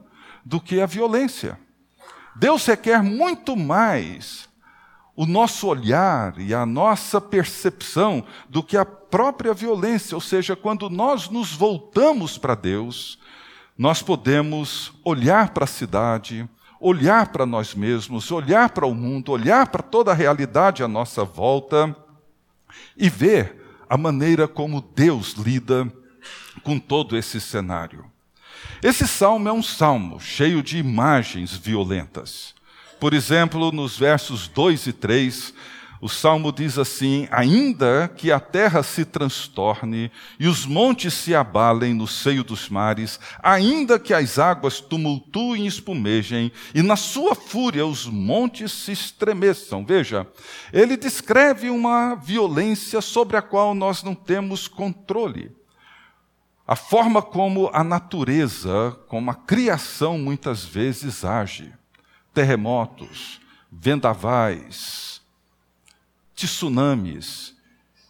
do 0.45 0.61
que 0.61 0.81
a 0.81 0.87
violência. 0.87 1.59
Deus 2.37 2.67
requer 2.67 3.03
muito 3.03 3.57
mais 3.57 4.49
o 5.17 5.27
nosso 5.27 5.69
olhar 5.69 6.39
e 6.39 6.53
a 6.53 6.67
nossa 6.67 7.21
percepção 7.21 8.25
do 8.49 8.63
que 8.63 8.77
a 8.77 8.85
própria 8.85 9.55
violência, 9.55 10.17
ou 10.17 10.21
seja, 10.21 10.57
quando 10.57 10.91
nós 10.91 11.29
nos 11.29 11.53
voltamos 11.53 12.37
para 12.37 12.55
Deus, 12.57 13.19
nós 13.79 14.03
podemos 14.03 14.93
olhar 15.05 15.51
para 15.51 15.65
a 15.65 15.69
cidade, 15.69 16.49
olhar 16.81 17.29
para 17.29 17.47
nós 17.47 17.75
mesmos, 17.75 18.31
olhar 18.31 18.71
para 18.71 18.87
o 18.87 18.95
mundo, 18.95 19.31
olhar 19.31 19.69
para 19.69 19.83
toda 19.83 20.11
a 20.11 20.15
realidade 20.15 20.83
à 20.83 20.89
nossa 20.89 21.25
volta 21.25 21.97
e 22.97 23.09
ver 23.09 23.85
a 23.89 23.97
maneira 23.97 24.49
como 24.49 24.81
Deus 24.81 25.35
lida 25.35 25.91
com 26.63 26.79
todo 26.79 27.17
esse 27.17 27.41
cenário. 27.41 28.05
Esse 28.85 29.09
salmo 29.09 29.49
é 29.49 29.53
um 29.53 29.62
salmo 29.62 30.21
cheio 30.21 30.62
de 30.62 30.76
imagens 30.76 31.57
violentas. 31.57 32.55
Por 33.00 33.14
exemplo, 33.14 33.73
nos 33.73 33.97
versos 33.99 34.47
2 34.47 34.88
e 34.88 34.93
3, 34.93 35.55
o 36.03 36.09
salmo 36.11 36.53
diz 36.53 36.76
assim: 36.76 37.26
Ainda 37.31 38.12
que 38.14 38.31
a 38.31 38.38
terra 38.38 38.83
se 38.83 39.07
transtorne 39.07 40.12
e 40.38 40.47
os 40.47 40.67
montes 40.67 41.14
se 41.14 41.35
abalem 41.35 41.95
no 41.95 42.07
seio 42.07 42.45
dos 42.45 42.69
mares, 42.69 43.19
ainda 43.43 43.99
que 43.99 44.12
as 44.12 44.38
águas 44.38 44.81
tumultuem 44.81 45.64
e 45.64 45.67
espumejem, 45.67 46.53
e 46.75 46.83
na 46.83 46.97
sua 46.97 47.35
fúria 47.35 47.87
os 47.87 48.05
montes 48.05 48.71
se 48.71 48.93
estremeçam. 48.93 49.83
Veja, 49.83 50.26
ele 50.71 50.99
descreve 50.99 51.71
uma 51.71 52.17
violência 52.17 53.00
sobre 53.00 53.38
a 53.38 53.41
qual 53.41 53.75
nós 53.75 54.03
não 54.03 54.14
temos 54.14 54.69
controle. 54.69 55.63
A 56.66 56.75
forma 56.75 57.21
como 57.21 57.71
a 57.73 57.85
natureza, 57.85 58.97
como 59.06 59.30
a 59.30 59.35
criação 59.35 60.18
muitas 60.18 60.64
vezes 60.64 61.25
age. 61.25 61.73
Terremotos, 62.33 63.40
vendavais, 63.71 65.21
tsunamis 66.35 67.53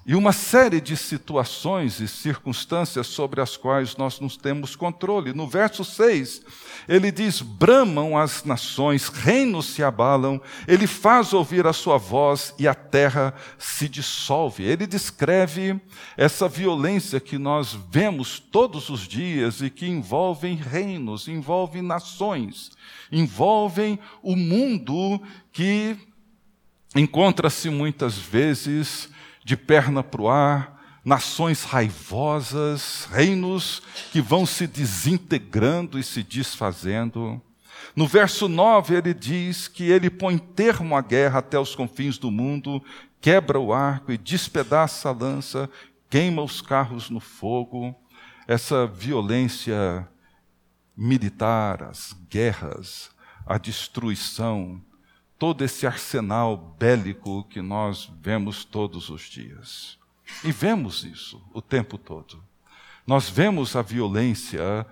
e 0.06 0.14
uma 0.14 0.32
série 0.32 0.82
de 0.82 0.99
situações 0.99 1.99
e 1.99 2.06
circunstâncias 2.06 3.06
sobre 3.06 3.40
as 3.40 3.56
quais 3.56 3.96
nós 3.96 4.20
não 4.20 4.28
temos 4.28 4.76
controle. 4.76 5.32
No 5.32 5.46
verso 5.46 5.82
6, 5.82 6.42
ele 6.87 7.11
diz: 7.11 7.40
Bramam 7.40 8.18
as 8.18 8.44
nações, 8.44 9.08
reinos 9.08 9.66
se 9.66 9.82
abalam, 9.82 10.40
ele 10.68 10.87
faz 10.87 11.32
ouvir 11.32 11.66
a 11.66 11.73
sua 11.73 11.96
voz 11.96 12.54
e 12.58 12.68
a 12.68 12.75
terra 12.75 13.32
se 13.58 13.88
dissolve. 13.88 14.62
Ele 14.62 14.87
descreve 14.87 15.80
essa 16.18 16.49
violência 16.49 17.18
que 17.18 17.38
nós 17.38 17.75
vemos 17.90 18.38
todos 18.38 18.90
os 18.90 19.08
dias 19.08 19.62
e 19.62 19.70
que 19.70 19.87
envolvem 19.87 20.54
reinos, 20.54 21.28
envolvem 21.28 21.80
nações, 21.80 22.73
envolvem 23.11 23.99
o 24.23 24.37
mundo 24.37 25.18
que 25.50 25.96
encontra-se 26.94 27.70
muitas 27.70 28.18
vezes 28.18 29.08
de 29.44 29.56
perna 29.56 30.02
para 30.02 30.22
o 30.22 30.28
ar, 30.28 30.74
nações 31.04 31.64
raivosas, 31.64 33.06
reinos 33.12 33.82
que 34.10 34.20
vão 34.20 34.46
se 34.46 34.66
desintegrando 34.66 35.98
e 35.98 36.02
se 36.02 36.22
desfazendo. 36.22 37.40
No 37.94 38.06
verso 38.06 38.48
9, 38.48 38.94
ele 38.96 39.12
diz 39.12 39.68
que 39.68 39.84
ele 39.84 40.08
põe 40.08 40.38
termo 40.38 40.96
à 40.96 41.02
guerra 41.02 41.40
até 41.40 41.58
os 41.58 41.74
confins 41.74 42.16
do 42.16 42.30
mundo, 42.30 42.82
quebra 43.20 43.60
o 43.60 43.72
arco 43.72 44.10
e 44.10 44.18
despedaça 44.18 45.10
a 45.10 45.12
lança, 45.12 45.68
queima 46.08 46.42
os 46.42 46.62
carros 46.62 47.10
no 47.10 47.20
fogo. 47.20 47.94
Essa 48.48 48.86
violência 48.86 50.08
militar, 50.96 51.82
as 51.82 52.16
guerras, 52.28 53.10
a 53.46 53.58
destruição, 53.58 54.80
todo 55.44 55.62
esse 55.62 55.86
arsenal 55.86 56.56
bélico 56.56 57.44
que 57.50 57.60
nós 57.60 58.10
vemos 58.22 58.64
todos 58.64 59.10
os 59.10 59.28
dias. 59.28 59.98
E 60.42 60.50
vemos 60.50 61.04
isso 61.04 61.38
o 61.52 61.60
tempo 61.60 61.98
todo. 61.98 62.42
Nós 63.06 63.28
vemos 63.28 63.76
a 63.76 63.82
violência 63.82 64.86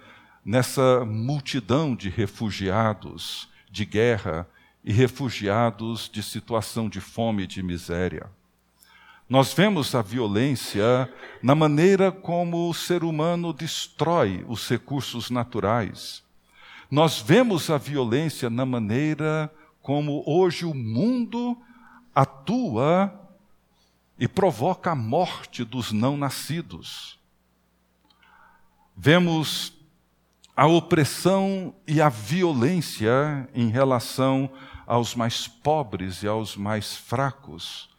nessa 0.45 1.07
multidão 1.07 1.97
de 1.97 2.11
refugiados 2.11 3.49
de 3.71 3.87
guerra 3.87 4.47
e 4.85 4.93
refugiados 4.93 6.07
de 6.13 6.23
situação 6.23 6.87
de 6.87 7.01
fome 7.01 7.45
e 7.45 7.47
de 7.47 7.63
miséria. 7.63 8.29
Nós 9.27 9.55
vemos 9.55 9.95
a 9.95 10.03
violência 10.03 11.11
na 11.43 11.55
maneira 11.55 12.13
como 12.13 12.69
o 12.69 12.75
ser 12.75 13.05
humano 13.05 13.55
destrói 13.55 14.45
os 14.47 14.69
recursos 14.69 15.31
naturais. 15.31 16.23
Nós 16.91 17.23
vemos 17.23 17.71
a 17.71 17.79
violência 17.79 18.51
na 18.51 18.67
maneira 18.67 19.51
como 19.83 20.23
hoje 20.25 20.65
o 20.65 20.73
mundo 20.73 21.61
atua 22.15 23.13
e 24.19 24.29
provoca 24.29 24.93
a 24.93 24.95
morte 24.95 25.65
dos 25.65 25.91
não 25.91 26.17
nascidos. 26.17 27.19
Vemos 28.97 29.73
a 30.57 30.67
opressão 30.67 31.75
e 31.87 32.01
a 32.01 32.09
violência 32.09 33.49
em 33.55 33.69
relação 33.69 34.51
aos 34.87 35.15
mais 35.15 35.49
pobres 35.49 36.23
e 36.23 36.29
aos 36.29 36.57
mais 36.57 36.95
fracos. 36.95 37.91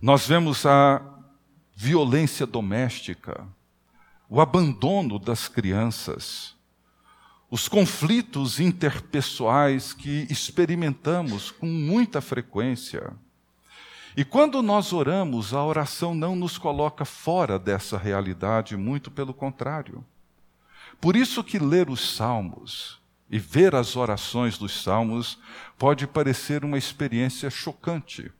Nós 0.00 0.26
vemos 0.26 0.64
a 0.64 1.02
violência 1.76 2.46
doméstica, 2.46 3.46
o 4.28 4.40
abandono 4.40 5.18
das 5.18 5.46
crianças, 5.46 6.56
os 7.50 7.66
conflitos 7.68 8.60
interpessoais 8.60 9.92
que 9.92 10.26
experimentamos 10.30 11.50
com 11.50 11.66
muita 11.66 12.20
frequência. 12.20 13.12
E 14.16 14.24
quando 14.24 14.62
nós 14.62 14.92
oramos, 14.92 15.52
a 15.52 15.64
oração 15.64 16.14
não 16.14 16.36
nos 16.36 16.56
coloca 16.58 17.04
fora 17.04 17.58
dessa 17.58 17.98
realidade, 17.98 18.76
muito 18.76 19.10
pelo 19.10 19.34
contrário. 19.34 20.04
Por 21.00 21.16
isso 21.16 21.42
que 21.42 21.58
ler 21.58 21.90
os 21.90 22.14
salmos 22.14 23.00
e 23.28 23.38
ver 23.38 23.74
as 23.74 23.96
orações 23.96 24.58
dos 24.58 24.82
salmos 24.82 25.38
pode 25.78 26.06
parecer 26.06 26.64
uma 26.64 26.78
experiência 26.78 27.48
chocante. 27.50 28.30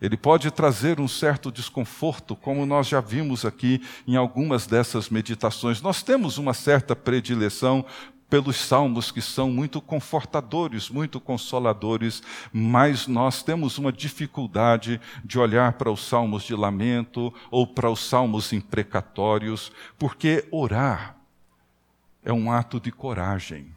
Ele 0.00 0.16
pode 0.16 0.50
trazer 0.50 1.00
um 1.00 1.08
certo 1.08 1.50
desconforto, 1.50 2.36
como 2.36 2.66
nós 2.66 2.86
já 2.86 3.00
vimos 3.00 3.46
aqui 3.46 3.80
em 4.06 4.14
algumas 4.14 4.66
dessas 4.66 5.08
meditações. 5.08 5.80
Nós 5.80 6.02
temos 6.02 6.36
uma 6.36 6.52
certa 6.52 6.94
predileção 6.94 7.84
pelos 8.28 8.56
salmos 8.56 9.10
que 9.10 9.22
são 9.22 9.50
muito 9.50 9.80
confortadores, 9.80 10.90
muito 10.90 11.18
consoladores, 11.18 12.22
mas 12.52 13.06
nós 13.06 13.42
temos 13.42 13.78
uma 13.78 13.92
dificuldade 13.92 15.00
de 15.24 15.38
olhar 15.38 15.74
para 15.74 15.90
os 15.90 16.06
salmos 16.06 16.42
de 16.42 16.54
lamento 16.54 17.32
ou 17.50 17.66
para 17.66 17.90
os 17.90 18.00
salmos 18.00 18.52
imprecatórios, 18.52 19.72
porque 19.98 20.46
orar 20.50 21.16
é 22.22 22.32
um 22.32 22.50
ato 22.50 22.80
de 22.80 22.90
coragem 22.90 23.72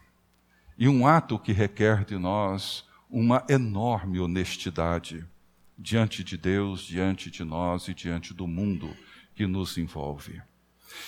e 0.77 0.89
um 0.89 1.05
ato 1.05 1.37
que 1.37 1.53
requer 1.53 2.03
de 2.03 2.17
nós 2.17 2.83
uma 3.09 3.45
enorme 3.47 4.19
honestidade 4.19 5.25
diante 5.79 6.23
de 6.23 6.37
Deus, 6.37 6.81
diante 6.81 7.31
de 7.31 7.43
nós 7.43 7.87
e 7.87 7.93
diante 7.93 8.33
do 8.33 8.45
mundo 8.45 8.93
que 9.33 9.47
nos 9.47 9.77
envolve. 9.77 10.41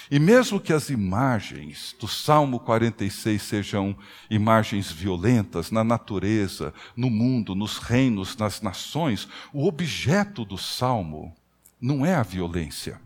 E 0.10 0.18
mesmo 0.20 0.60
que 0.60 0.72
as 0.72 0.90
imagens 0.90 1.94
do 2.00 2.08
Salmo 2.08 2.60
46 2.60 3.42
sejam 3.42 3.98
imagens 4.30 4.90
violentas 4.90 5.72
na 5.72 5.84
natureza, 5.84 6.74
no 6.96 7.10
mundo, 7.10 7.54
nos 7.54 7.78
reinos, 7.78 8.38
nas 8.38 8.62
nações, 8.62 9.28
o 9.52 9.68
objeto 9.68 10.46
do 10.46 10.58
Salmo 10.58 11.36
não 11.80 12.06
é 12.06 12.16
a 12.16 12.24
violência. 12.24 13.02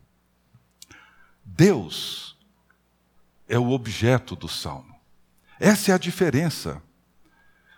Deus 1.44 2.38
é 3.48 3.58
o 3.58 3.70
objeto 3.70 4.36
do 4.36 4.48
salmo. 4.48 4.96
Essa 5.60 5.92
é 5.92 5.96
a 5.96 6.00
diferença. 6.00 6.82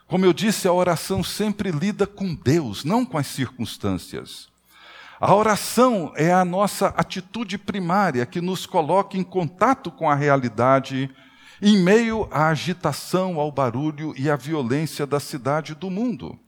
Como 0.07 0.25
eu 0.25 0.31
disse, 0.31 0.69
a 0.69 0.73
oração 0.73 1.21
sempre 1.21 1.69
lida 1.69 2.07
com 2.07 2.33
Deus, 2.33 2.85
não 2.85 3.05
com 3.05 3.17
as 3.17 3.27
circunstâncias. 3.27 4.47
A 5.19 5.35
oração 5.35 6.13
é 6.15 6.31
a 6.31 6.45
nossa 6.45 6.87
atitude 6.87 7.57
primária 7.57 8.25
que 8.25 8.39
nos 8.39 8.65
coloca 8.65 9.17
em 9.17 9.23
contato 9.23 9.91
com 9.91 10.09
a 10.09 10.15
realidade, 10.15 11.09
em 11.61 11.77
meio 11.77 12.25
à 12.31 12.47
agitação, 12.47 13.37
ao 13.37 13.51
barulho 13.51 14.13
e 14.17 14.29
à 14.29 14.37
violência 14.37 15.05
da 15.05 15.19
cidade 15.19 15.73
e 15.73 15.75
do 15.75 15.89
mundo. 15.89 16.39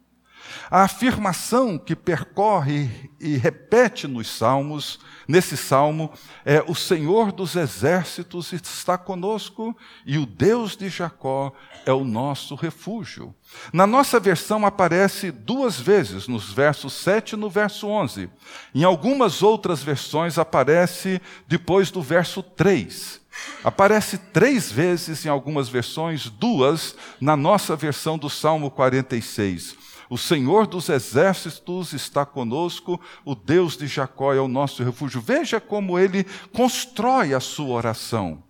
A 0.70 0.84
afirmação 0.84 1.78
que 1.78 1.96
percorre 1.96 3.10
e 3.20 3.38
repete 3.38 4.08
nos 4.08 4.28
salmos, 4.28 5.00
nesse 5.28 5.58
salmo, 5.58 6.12
é: 6.46 6.64
O 6.68 6.76
Senhor 6.76 7.32
dos 7.32 7.56
exércitos 7.56 8.54
está 8.54 8.98
conosco 8.98 9.76
e 10.06 10.18
o 10.18 10.26
Deus 10.26 10.76
de 10.76 10.90
Jacó 10.90 11.52
é 11.86 11.94
o 11.94 12.04
nosso 12.04 12.56
refúgio. 12.56 13.34
Na 13.74 13.88
nossa 13.88 14.20
versão 14.20 14.66
aparece 14.66 15.32
duas 15.32 15.80
vezes, 15.80 16.28
nos 16.28 16.52
versos 16.52 16.94
7 16.94 17.34
e 17.34 17.36
no 17.36 17.50
verso 17.50 17.88
11. 17.88 18.30
Em 18.74 18.84
algumas 18.84 19.42
outras 19.42 19.82
versões 19.84 20.38
aparece 20.38 21.22
depois 21.48 21.92
do 21.92 22.02
verso 22.02 22.44
3. 22.44 23.20
Aparece 23.64 24.18
três 24.18 24.72
vezes 24.72 25.26
em 25.26 25.30
algumas 25.30 25.70
versões, 25.70 26.30
duas 26.30 26.96
na 27.20 27.36
nossa 27.36 27.76
versão 27.76 28.18
do 28.18 28.30
Salmo 28.30 28.72
46. 28.72 29.89
O 30.10 30.18
Senhor 30.18 30.66
dos 30.66 30.90
exércitos 30.90 31.94
está 31.94 32.26
conosco, 32.26 33.00
o 33.24 33.36
Deus 33.36 33.78
de 33.78 33.86
Jacó 33.86 34.34
é 34.34 34.42
o 34.42 34.48
nosso 34.48 34.84
refúgio. 34.84 35.22
Veja 35.22 35.62
como 35.62 36.00
ele 36.00 36.26
constrói 36.52 37.34
a 37.34 37.40
sua 37.40 37.76
oração. 37.76 38.44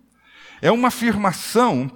É 0.61 0.71
uma 0.71 0.87
afirmação 0.87 1.91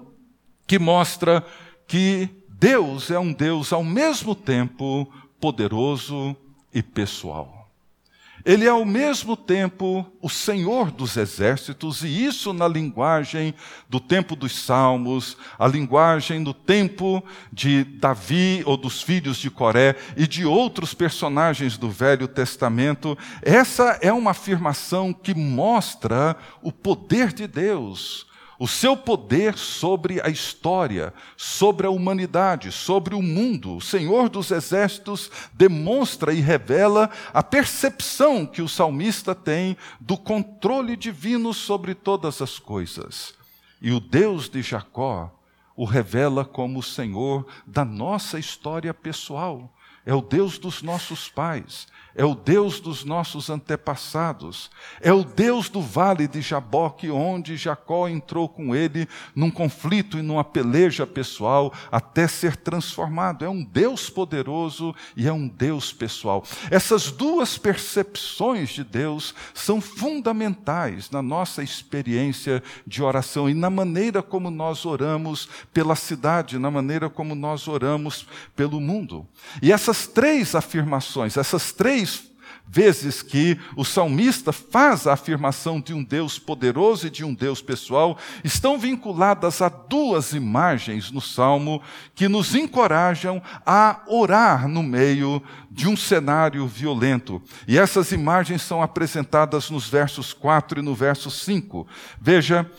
que 0.68 0.78
mostra 0.78 1.46
que 1.88 2.30
Deus 2.50 3.10
é 3.10 3.18
um 3.18 3.32
Deus 3.32 3.72
ao 3.72 3.84
mesmo 3.84 4.36
tempo 4.36 5.12
poderoso 5.40 6.36
e 6.74 6.84
pessoal. 6.84 7.63
Ele 8.46 8.66
é 8.66 8.70
ao 8.70 8.84
mesmo 8.84 9.38
tempo 9.38 10.06
o 10.22 10.30
Senhor 10.30 10.92
dos 10.92 11.16
exércitos, 11.16 12.04
e 12.04 12.26
isso 12.26 12.52
na 12.52 12.68
linguagem 12.68 13.54
do 13.88 14.02
tempo 14.02 14.36
dos 14.36 14.60
Salmos, 14.60 15.38
a 15.58 15.66
linguagem 15.66 16.44
do 16.44 16.54
tempo 16.54 17.24
de 17.52 17.86
Davi 17.86 18.62
ou 18.66 18.76
dos 18.76 19.02
filhos 19.02 19.38
de 19.38 19.50
Coré 19.50 19.96
e 20.18 20.28
de 20.28 20.46
outros 20.46 20.94
personagens 20.94 21.78
do 21.78 21.90
Velho 21.90 22.28
Testamento. 22.28 23.18
Essa 23.42 23.98
é 24.02 24.12
uma 24.12 24.32
afirmação 24.32 25.14
que 25.14 25.34
mostra 25.34 26.36
o 26.62 26.72
poder 26.72 27.32
de 27.32 27.48
Deus 27.48 28.33
o 28.60 28.68
seu 28.68 28.96
poder 28.96 29.58
sobre 29.58 30.22
a 30.22 30.30
história, 30.30 31.14
sobre 31.36 31.88
a 31.88 31.90
humanidade, 31.90 32.72
sobre 32.72 33.16
o 33.16 33.22
mundo. 33.22 33.78
O 33.78 33.82
Senhor 33.82 34.30
dos 34.30 34.52
Exércitos 34.52 35.32
demonstra 35.54 36.34
e 36.34 36.40
revela 36.40 37.10
a 37.34 37.42
percepção 37.42 38.46
que 38.46 38.62
o 38.62 38.70
salmista 38.70 39.34
tem 39.34 39.76
do 40.00 40.18
controle 40.18 40.96
divino 40.96 41.54
sobre 41.54 41.96
todas 41.96 42.42
as 42.42 42.60
coisas. 42.60 43.34
E 43.82 43.92
o 43.92 44.00
Deus 44.00 44.50
de 44.50 44.62
Jacó 44.62 45.32
o 45.76 45.86
revela 45.86 46.46
como 46.46 46.80
o 46.80 46.84
Senhor 46.84 47.48
da 47.66 47.84
nossa 47.84 48.38
história 48.38 48.94
pessoal. 48.94 49.73
É 50.06 50.14
o 50.14 50.22
Deus 50.22 50.58
dos 50.58 50.82
nossos 50.82 51.30
pais, 51.30 51.88
é 52.16 52.24
o 52.24 52.36
Deus 52.36 52.80
dos 52.80 53.04
nossos 53.04 53.50
antepassados, 53.50 54.70
é 55.02 55.12
o 55.12 55.24
Deus 55.24 55.68
do 55.68 55.82
vale 55.82 56.28
de 56.28 56.42
Jaboque, 56.42 57.10
onde 57.10 57.58
Jacó 57.58 58.08
entrou 58.08 58.48
com 58.48 58.76
ele 58.76 59.08
num 59.34 59.50
conflito 59.50 60.20
e 60.20 60.22
numa 60.22 60.44
peleja 60.44 61.08
pessoal 61.08 61.74
até 61.92 62.28
ser 62.28 62.56
transformado. 62.56 63.46
É 63.46 63.50
um 63.50 63.64
Deus 63.64 64.10
poderoso 64.10 64.94
e 65.16 65.28
é 65.28 65.34
um 65.34 65.48
Deus 65.48 65.92
pessoal. 65.92 66.44
Essas 66.70 67.12
duas 67.12 67.58
percepções 67.58 68.70
de 68.70 68.84
Deus 68.84 69.34
são 69.54 69.82
fundamentais 69.82 71.10
na 71.10 71.22
nossa 71.22 71.64
experiência 71.64 72.62
de 72.86 73.02
oração 73.02 73.50
e 73.50 73.54
na 73.54 73.70
maneira 73.70 74.22
como 74.22 74.52
nós 74.52 74.86
oramos 74.86 75.50
pela 75.74 75.96
cidade, 75.96 76.60
na 76.60 76.70
maneira 76.70 77.10
como 77.10 77.34
nós 77.34 77.68
oramos 77.68 78.28
pelo 78.56 78.80
mundo. 78.80 79.26
E 79.62 79.72
essas 79.72 79.93
três 80.08 80.56
afirmações, 80.56 81.38
essas 81.38 81.72
três 81.72 81.94
três 81.94 82.34
vezes 82.66 83.22
que 83.22 83.60
o 83.76 83.84
salmista 83.84 84.52
faz 84.52 85.06
a 85.06 85.14
afirmação 85.14 85.80
de 85.80 85.94
um 85.94 86.04
Deus 86.04 86.40
poderoso 86.40 87.08
e 87.08 87.10
de 87.10 87.24
um 87.24 87.34
Deus 87.34 87.62
pessoal, 87.62 88.18
estão 88.44 88.80
vinculadas 88.80 89.62
a 89.62 89.70
duas 89.70 90.34
imagens 90.34 91.12
no 91.12 91.22
salmo 91.22 91.82
que 92.16 92.28
nos 92.28 92.56
encorajam 92.56 93.42
a 93.66 94.02
orar 94.08 94.68
no 94.68 94.82
meio 94.82 95.44
de 95.70 95.88
um 95.88 95.96
cenário 95.96 96.66
violento. 96.66 97.42
E 97.68 97.78
essas 97.78 98.12
imagens 98.12 98.62
são 98.62 98.82
apresentadas 98.82 99.70
nos 99.70 99.88
versos 99.88 100.34
4 100.34 100.80
e 100.80 100.84
no 100.84 100.96
verso 100.96 101.30
5. 101.30 101.86
Veja, 102.20 102.70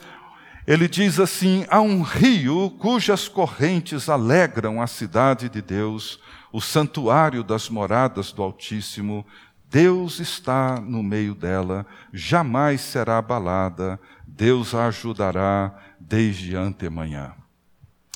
ele 0.67 0.89
diz 0.89 1.21
assim: 1.21 1.67
há 1.69 1.81
um 1.81 2.03
rio 2.03 2.71
cujas 2.79 3.29
correntes 3.29 4.09
alegram 4.09 4.81
a 4.81 4.87
cidade 4.87 5.49
de 5.49 5.61
Deus, 5.61 6.19
o 6.53 6.61
santuário 6.61 7.43
das 7.43 7.69
moradas 7.69 8.33
do 8.33 8.43
Altíssimo 8.43 9.27
Deus 9.75 10.21
está 10.21 10.81
no 10.81 11.03
meio 11.03 11.35
dela, 11.35 11.85
jamais 12.13 12.81
será 12.81 13.19
abalada, 13.19 13.99
Deus 14.25 14.73
a 14.73 14.87
ajudará 14.87 15.77
desde 15.99 16.55
antemanhã. 16.55 17.35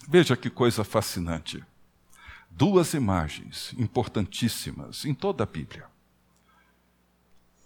Veja 0.09 0.37
que 0.37 0.49
coisa 0.49 0.85
fascinante. 0.85 1.61
Duas 2.49 2.95
imagens 2.95 3.75
importantíssimas 3.77 5.05
em 5.05 5.13
toda 5.13 5.43
a 5.43 5.47
Bíblia: 5.47 5.87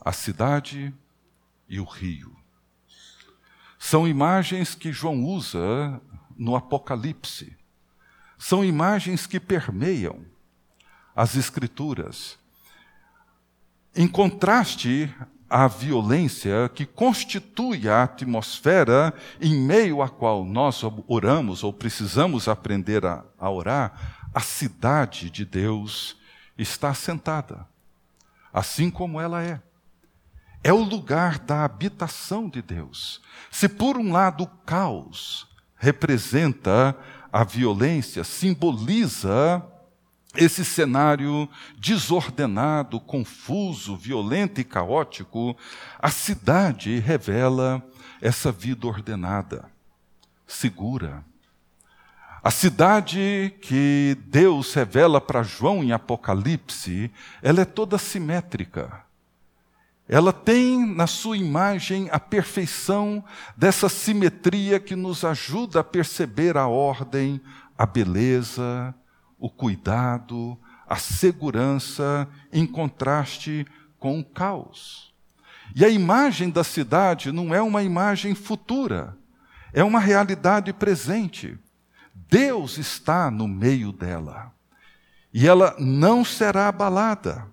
a 0.01 0.11
cidade 0.11 0.91
e 1.69 1.79
o 1.79 1.85
rio. 1.85 2.35
São 3.85 4.07
imagens 4.07 4.77
que 4.77 4.93
João 4.93 5.25
usa 5.25 6.01
no 6.39 6.55
Apocalipse. 6.55 7.59
São 8.39 8.65
imagens 8.65 9.27
que 9.27 9.41
permeiam 9.41 10.25
as 11.17 11.35
Escrituras. 11.35 12.39
Em 13.93 14.07
contraste 14.07 15.13
à 15.51 15.67
violência 15.67 16.71
que 16.73 16.87
constitui 16.87 17.89
a 17.89 18.05
atmosfera 18.05 19.13
em 19.41 19.59
meio 19.59 20.01
à 20.01 20.09
qual 20.09 20.45
nós 20.45 20.81
oramos 21.09 21.65
ou 21.65 21.73
precisamos 21.73 22.47
aprender 22.47 23.05
a, 23.05 23.25
a 23.37 23.51
orar, 23.51 24.31
a 24.33 24.39
cidade 24.39 25.29
de 25.29 25.45
Deus 25.45 26.17
está 26.57 26.91
assentada, 26.91 27.67
assim 28.53 28.93
como 28.93 29.21
ela 29.21 29.43
é. 29.43 29.61
É 30.65 30.73
o 30.73 30.83
lugar 30.83 31.41
da 31.41 31.65
habitação 31.65 32.49
de 32.49 32.63
Deus. 32.63 33.21
Se 33.51 33.69
por 33.69 33.97
um 33.97 34.13
lado 34.13 34.45
o 34.45 34.47
caos 34.47 35.49
representa 35.77 36.97
a 37.33 37.43
violência, 37.43 38.23
simboliza 38.23 39.67
esse 40.37 40.65
cenário 40.65 41.49
desordenado, 41.77 43.01
confuso, 43.01 43.97
violento 43.97 44.61
e 44.61 44.65
caótico, 44.65 45.57
a 45.99 46.11
cidade 46.11 46.99
revela 47.01 47.83
essa 48.21 48.53
vida 48.53 48.87
ordenada, 48.87 49.69
segura. 50.47 51.25
A 52.43 52.51
cidade 52.51 53.55
que 53.61 54.17
Deus 54.27 54.73
revela 54.75 55.21
para 55.21 55.43
João 55.43 55.83
em 55.83 55.93
Apocalipse, 55.93 57.11
ela 57.43 57.61
é 57.63 57.65
toda 57.65 57.99
simétrica. 57.99 59.05
Ela 60.13 60.31
tem 60.31 60.85
na 60.85 61.07
sua 61.07 61.39
imagem 61.39 62.07
a 62.13 62.21
perfeição 62.21 63.25
dessa 63.57 63.89
simetria 63.89 64.79
que 64.79 64.95
nos 64.95 65.25
ajuda 65.25 65.81
a 65.81 65.85
perceber 65.85 66.59
a 66.59 66.67
ordem, 66.67 67.41
a 67.79 67.87
beleza, 67.87 68.95
o 69.39 69.49
cuidado, 69.49 70.59
a 70.87 70.97
segurança, 70.97 72.29
em 72.53 72.67
contraste 72.67 73.67
com 73.99 74.21
o 74.21 74.25
caos. 74.25 75.15
E 75.75 75.83
a 75.83 75.89
imagem 75.89 76.51
da 76.51 76.63
cidade 76.63 77.33
não 77.33 77.55
é 77.55 77.63
uma 77.63 77.83
imagem 77.83 78.35
futura, 78.35 79.17
é 79.73 79.83
uma 79.83 79.99
realidade 79.99 80.75
presente. 80.75 81.59
Deus 82.15 82.77
está 82.77 83.31
no 83.31 83.49
meio 83.49 83.91
dela. 83.91 84.53
E 85.33 85.49
ela 85.49 85.75
não 85.79 86.23
será 86.23 86.69
abalada. 86.69 87.51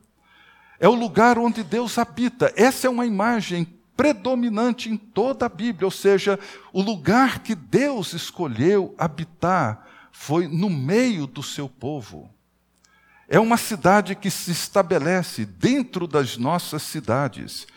É 0.80 0.88
o 0.88 0.96
lugar 0.96 1.38
onde 1.38 1.64
Deus 1.64 1.98
habita. 1.98 2.54
Essa 2.56 2.88
é 2.88 2.90
uma 2.90 3.06
imagem 3.06 3.68
predominante 3.98 4.90
em 4.90 4.96
toda 4.96 5.46
a 5.46 5.50
Bíblia, 5.50 5.86
ou 5.86 5.92
seja, 5.92 6.40
o 6.72 6.82
lugar 6.82 7.40
que 7.40 7.54
Deus 7.54 8.14
escolheu 8.14 8.96
habitar 8.98 9.86
foi 10.10 10.48
no 10.48 10.70
meio 10.70 11.28
do 11.28 11.44
seu 11.44 11.68
povo. 11.68 12.30
É 13.28 13.40
uma 13.40 13.58
cidade 13.58 14.16
que 14.16 14.32
se 14.32 14.52
estabelece 14.52 15.46
dentro 15.46 16.08
das 16.08 16.38
nossas 16.38 16.82
cidades, 16.82 17.68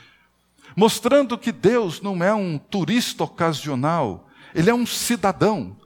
mostrando 0.77 1.37
que 1.37 1.51
Deus 1.51 2.01
não 2.01 2.23
é 2.23 2.33
um 2.33 2.57
turista 2.57 3.25
ocasional, 3.25 4.29
ele 4.55 4.71
é 4.71 4.75
um 4.75 4.87
cidadão. 4.87 5.77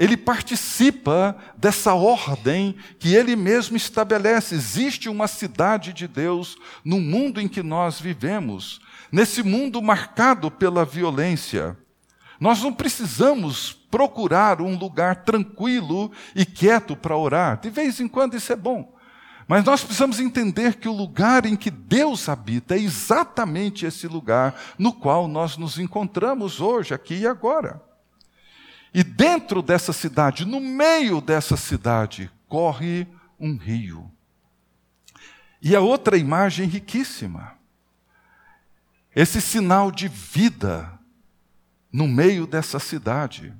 Ele 0.00 0.16
participa 0.16 1.36
dessa 1.58 1.92
ordem 1.92 2.74
que 2.98 3.14
ele 3.14 3.36
mesmo 3.36 3.76
estabelece. 3.76 4.54
Existe 4.54 5.10
uma 5.10 5.28
cidade 5.28 5.92
de 5.92 6.08
Deus 6.08 6.56
no 6.82 6.98
mundo 6.98 7.38
em 7.38 7.46
que 7.46 7.62
nós 7.62 8.00
vivemos, 8.00 8.80
nesse 9.12 9.42
mundo 9.42 9.82
marcado 9.82 10.50
pela 10.50 10.86
violência. 10.86 11.76
Nós 12.40 12.62
não 12.62 12.72
precisamos 12.72 13.74
procurar 13.90 14.62
um 14.62 14.74
lugar 14.74 15.16
tranquilo 15.16 16.10
e 16.34 16.46
quieto 16.46 16.96
para 16.96 17.14
orar. 17.14 17.60
De 17.60 17.68
vez 17.68 18.00
em 18.00 18.08
quando 18.08 18.38
isso 18.38 18.54
é 18.54 18.56
bom. 18.56 18.96
Mas 19.46 19.62
nós 19.66 19.84
precisamos 19.84 20.18
entender 20.18 20.76
que 20.76 20.88
o 20.88 20.96
lugar 20.96 21.44
em 21.44 21.56
que 21.56 21.70
Deus 21.70 22.26
habita 22.26 22.74
é 22.74 22.78
exatamente 22.78 23.84
esse 23.84 24.08
lugar 24.08 24.58
no 24.78 24.94
qual 24.94 25.28
nós 25.28 25.58
nos 25.58 25.78
encontramos 25.78 26.58
hoje, 26.58 26.94
aqui 26.94 27.16
e 27.16 27.26
agora. 27.26 27.89
E 28.92 29.04
dentro 29.04 29.62
dessa 29.62 29.92
cidade, 29.92 30.44
no 30.44 30.60
meio 30.60 31.20
dessa 31.20 31.56
cidade, 31.56 32.30
corre 32.48 33.06
um 33.38 33.56
rio. 33.56 34.10
E 35.62 35.76
a 35.76 35.80
outra 35.80 36.16
imagem 36.16 36.66
riquíssima. 36.66 37.56
Esse 39.14 39.40
sinal 39.40 39.90
de 39.90 40.08
vida 40.08 40.98
no 41.92 42.08
meio 42.08 42.46
dessa 42.46 42.78
cidade. 42.78 43.54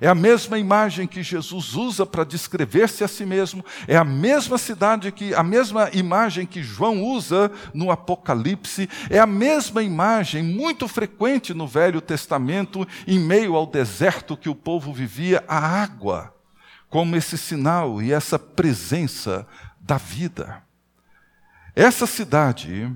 É 0.00 0.08
a 0.08 0.14
mesma 0.14 0.58
imagem 0.58 1.06
que 1.06 1.22
Jesus 1.22 1.74
usa 1.74 2.04
para 2.04 2.24
descrever-se 2.24 3.02
a 3.02 3.08
si 3.08 3.24
mesmo, 3.24 3.64
é 3.88 3.96
a 3.96 4.04
mesma 4.04 4.58
cidade 4.58 5.10
que 5.10 5.34
a 5.34 5.42
mesma 5.42 5.88
imagem 5.92 6.44
que 6.44 6.62
João 6.62 7.02
usa 7.02 7.50
no 7.72 7.90
Apocalipse, 7.90 8.88
é 9.08 9.18
a 9.18 9.26
mesma 9.26 9.82
imagem 9.82 10.42
muito 10.42 10.86
frequente 10.86 11.54
no 11.54 11.66
Velho 11.66 12.00
Testamento 12.00 12.86
em 13.06 13.18
meio 13.18 13.54
ao 13.54 13.66
deserto 13.66 14.36
que 14.36 14.48
o 14.48 14.54
povo 14.54 14.92
vivia, 14.92 15.42
a 15.48 15.58
água, 15.58 16.34
como 16.90 17.16
esse 17.16 17.38
sinal 17.38 18.02
e 18.02 18.12
essa 18.12 18.38
presença 18.38 19.46
da 19.80 19.96
vida. 19.96 20.62
Essa 21.74 22.06
cidade 22.06 22.90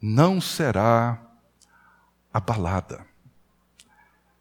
não 0.00 0.40
será 0.40 1.18
abalada. 2.32 3.13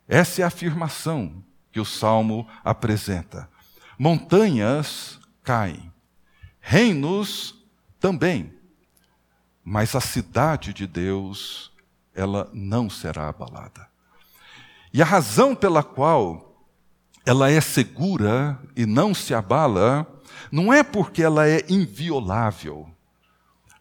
Essa 0.07 0.41
é 0.41 0.43
a 0.43 0.47
afirmação 0.47 1.43
que 1.71 1.79
o 1.79 1.85
salmo 1.85 2.47
apresenta. 2.63 3.49
Montanhas 3.97 5.19
caem, 5.43 5.91
reinos 6.59 7.55
também, 7.99 8.53
mas 9.63 9.95
a 9.95 10.01
cidade 10.01 10.73
de 10.73 10.85
Deus, 10.85 11.71
ela 12.13 12.49
não 12.53 12.89
será 12.89 13.29
abalada. 13.29 13.87
E 14.93 15.01
a 15.01 15.05
razão 15.05 15.55
pela 15.55 15.81
qual 15.81 16.53
ela 17.25 17.49
é 17.49 17.61
segura 17.61 18.59
e 18.75 18.85
não 18.85 19.13
se 19.13 19.33
abala, 19.33 20.05
não 20.51 20.73
é 20.73 20.83
porque 20.83 21.23
ela 21.23 21.47
é 21.47 21.63
inviolável, 21.69 22.89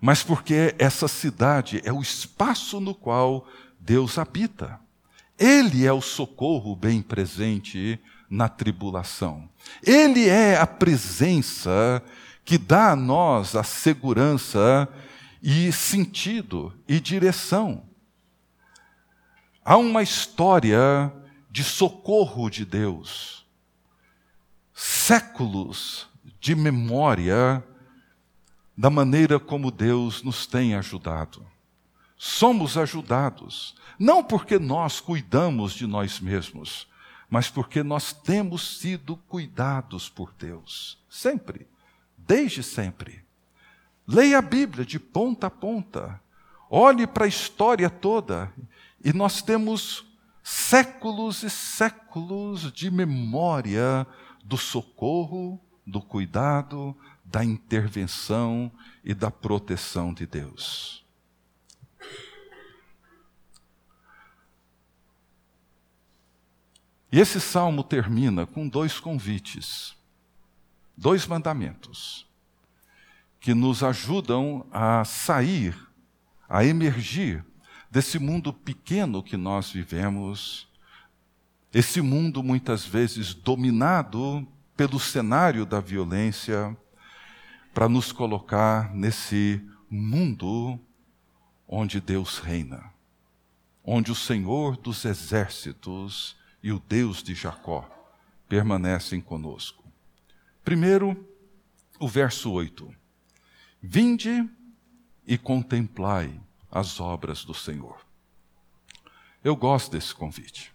mas 0.01 0.23
porque 0.23 0.75
essa 0.79 1.09
cidade 1.09 1.83
é 1.85 1.93
o 1.93 2.01
espaço 2.01 2.81
no 2.81 2.95
qual 2.95 3.47
Deus 3.79 4.19
habita. 4.19 4.82
Ele 5.43 5.85
é 5.85 5.93
o 5.93 6.01
socorro 6.01 6.77
bem 6.77 7.03
presente 7.03 7.99
na 8.31 8.49
tribulação. 8.49 9.51
Ele 9.83 10.29
é 10.29 10.57
a 10.57 10.69
presença 10.69 12.01
que 12.45 12.57
dá 12.57 12.93
a 12.93 12.97
nós 12.97 13.57
a 13.57 13.65
segurança 13.65 14.89
e 15.43 15.73
sentido 15.73 16.73
e 16.87 17.01
direção. 17.01 17.83
Há 19.65 19.77
uma 19.77 20.01
história 20.01 21.13
de 21.51 21.65
socorro 21.65 22.49
de 22.49 22.65
Deus, 22.65 23.45
séculos 24.73 26.09
de 26.39 26.55
memória 26.55 27.65
da 28.79 28.91
maneira 28.91 29.41
como 29.41 29.73
Deus 29.73 30.23
nos 30.23 30.47
tem 30.47 30.77
ajudado. 30.77 31.45
Somos 32.25 32.79
ajudados 32.79 33.75
não 33.99 34.23
porque 34.23 34.57
nós 34.57 35.01
cuidamos 35.01 35.73
de 35.73 35.89
nós 35.89 36.21
mesmos, 36.21 36.87
mas 37.29 37.51
porque 37.51 37.83
nós 37.83 38.13
temos 38.13 38.79
sido 38.79 39.17
cuidados 39.17 40.09
por 40.09 40.33
Deus. 40.39 40.97
Sempre. 41.11 41.67
Desde 42.17 42.63
sempre. 42.63 43.25
Leia 44.07 44.39
a 44.39 44.41
Bíblia 44.41 44.87
de 44.87 45.01
ponta 45.01 45.49
a 45.49 45.51
ponta. 45.51 46.21
Olhe 46.71 47.09
para 47.09 47.25
a 47.25 47.29
história 47.29 47.91
toda. 47.91 48.53
E 49.05 49.13
nós 49.13 49.43
temos 49.43 50.05
séculos 50.45 51.43
e 51.43 51.51
séculos 51.51 52.73
de 52.73 52.89
memória 52.89 54.07
do 54.45 54.57
socorro, 54.57 55.61
do 55.85 56.01
cuidado, 56.01 56.97
da 57.25 57.45
intervenção 57.45 58.71
e 59.05 59.13
da 59.13 59.29
proteção 59.29 60.15
de 60.15 60.25
Deus. 60.25 61.02
E 67.13 67.21
esse 67.21 67.39
salmo 67.39 67.85
termina 67.85 68.47
com 68.47 68.67
dois 68.67 68.99
convites, 68.99 69.95
dois 70.97 71.27
mandamentos, 71.27 72.27
que 73.39 73.53
nos 73.53 73.83
ajudam 73.83 74.67
a 74.73 75.05
sair, 75.05 75.77
a 76.49 76.65
emergir 76.65 77.45
desse 77.91 78.19
mundo 78.19 78.51
pequeno 78.51 79.23
que 79.23 79.37
nós 79.37 79.71
vivemos, 79.71 80.67
esse 81.71 82.01
mundo 82.01 82.43
muitas 82.43 82.87
vezes 82.87 83.35
dominado 83.35 84.49
pelo 84.75 84.99
cenário 84.99 85.67
da 85.67 85.81
violência, 85.81 86.75
para 87.75 87.91
nos 87.91 88.11
colocar 88.11 88.95
nesse 88.95 89.63
mundo 89.91 90.81
onde 91.69 92.01
Deus 92.01 92.39
reina, 92.39 92.91
onde 93.85 94.11
o 94.11 94.15
Senhor 94.15 94.79
dos 94.79 95.05
exércitos 95.05 96.41
e 96.63 96.71
o 96.71 96.79
Deus 96.79 97.23
de 97.23 97.35
Jacó 97.35 97.89
permanecem 98.49 99.21
conosco. 99.21 99.83
Primeiro, 100.65 101.29
o 101.99 102.07
verso 102.07 102.51
8: 102.53 102.95
Vinde 103.83 104.49
e 105.27 105.37
contemplai 105.37 106.41
as 106.71 107.01
obras 107.01 107.45
do 107.45 107.55
Senhor. 107.55 108.01
Eu 109.43 109.57
gosto 109.57 109.91
desse 109.91 110.15
convite. 110.15 110.73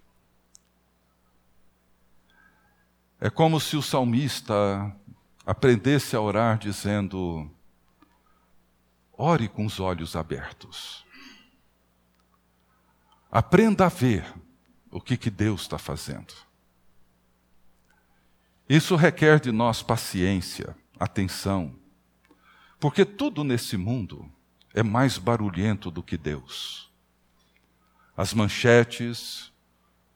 É 3.20 3.30
como 3.30 3.60
se 3.60 3.78
o 3.78 3.82
salmista 3.82 4.96
aprendesse 5.46 6.16
a 6.16 6.22
orar 6.22 6.58
dizendo: 6.58 7.50
ore 9.14 9.48
com 9.48 9.66
os 9.66 9.80
olhos 9.80 10.16
abertos. 10.16 11.06
Aprenda 13.32 13.86
a 13.86 13.90
ver 13.90 14.26
o 14.92 15.02
que, 15.02 15.18
que 15.18 15.30
Deus 15.30 15.62
está 15.62 15.78
fazendo. 15.78 16.34
Isso 18.70 18.96
requer 18.96 19.40
de 19.40 19.52
nós 19.52 19.82
paciência, 19.82 20.76
atenção, 21.00 21.74
porque 22.80 23.06
tudo 23.06 23.44
nesse 23.44 23.78
mundo 23.78 24.30
é 24.74 24.84
mais 24.84 25.18
barulhento 25.18 25.90
do 25.90 26.04
que 26.04 26.18
Deus. 26.18 26.92
As 28.16 28.34
manchetes, 28.34 29.52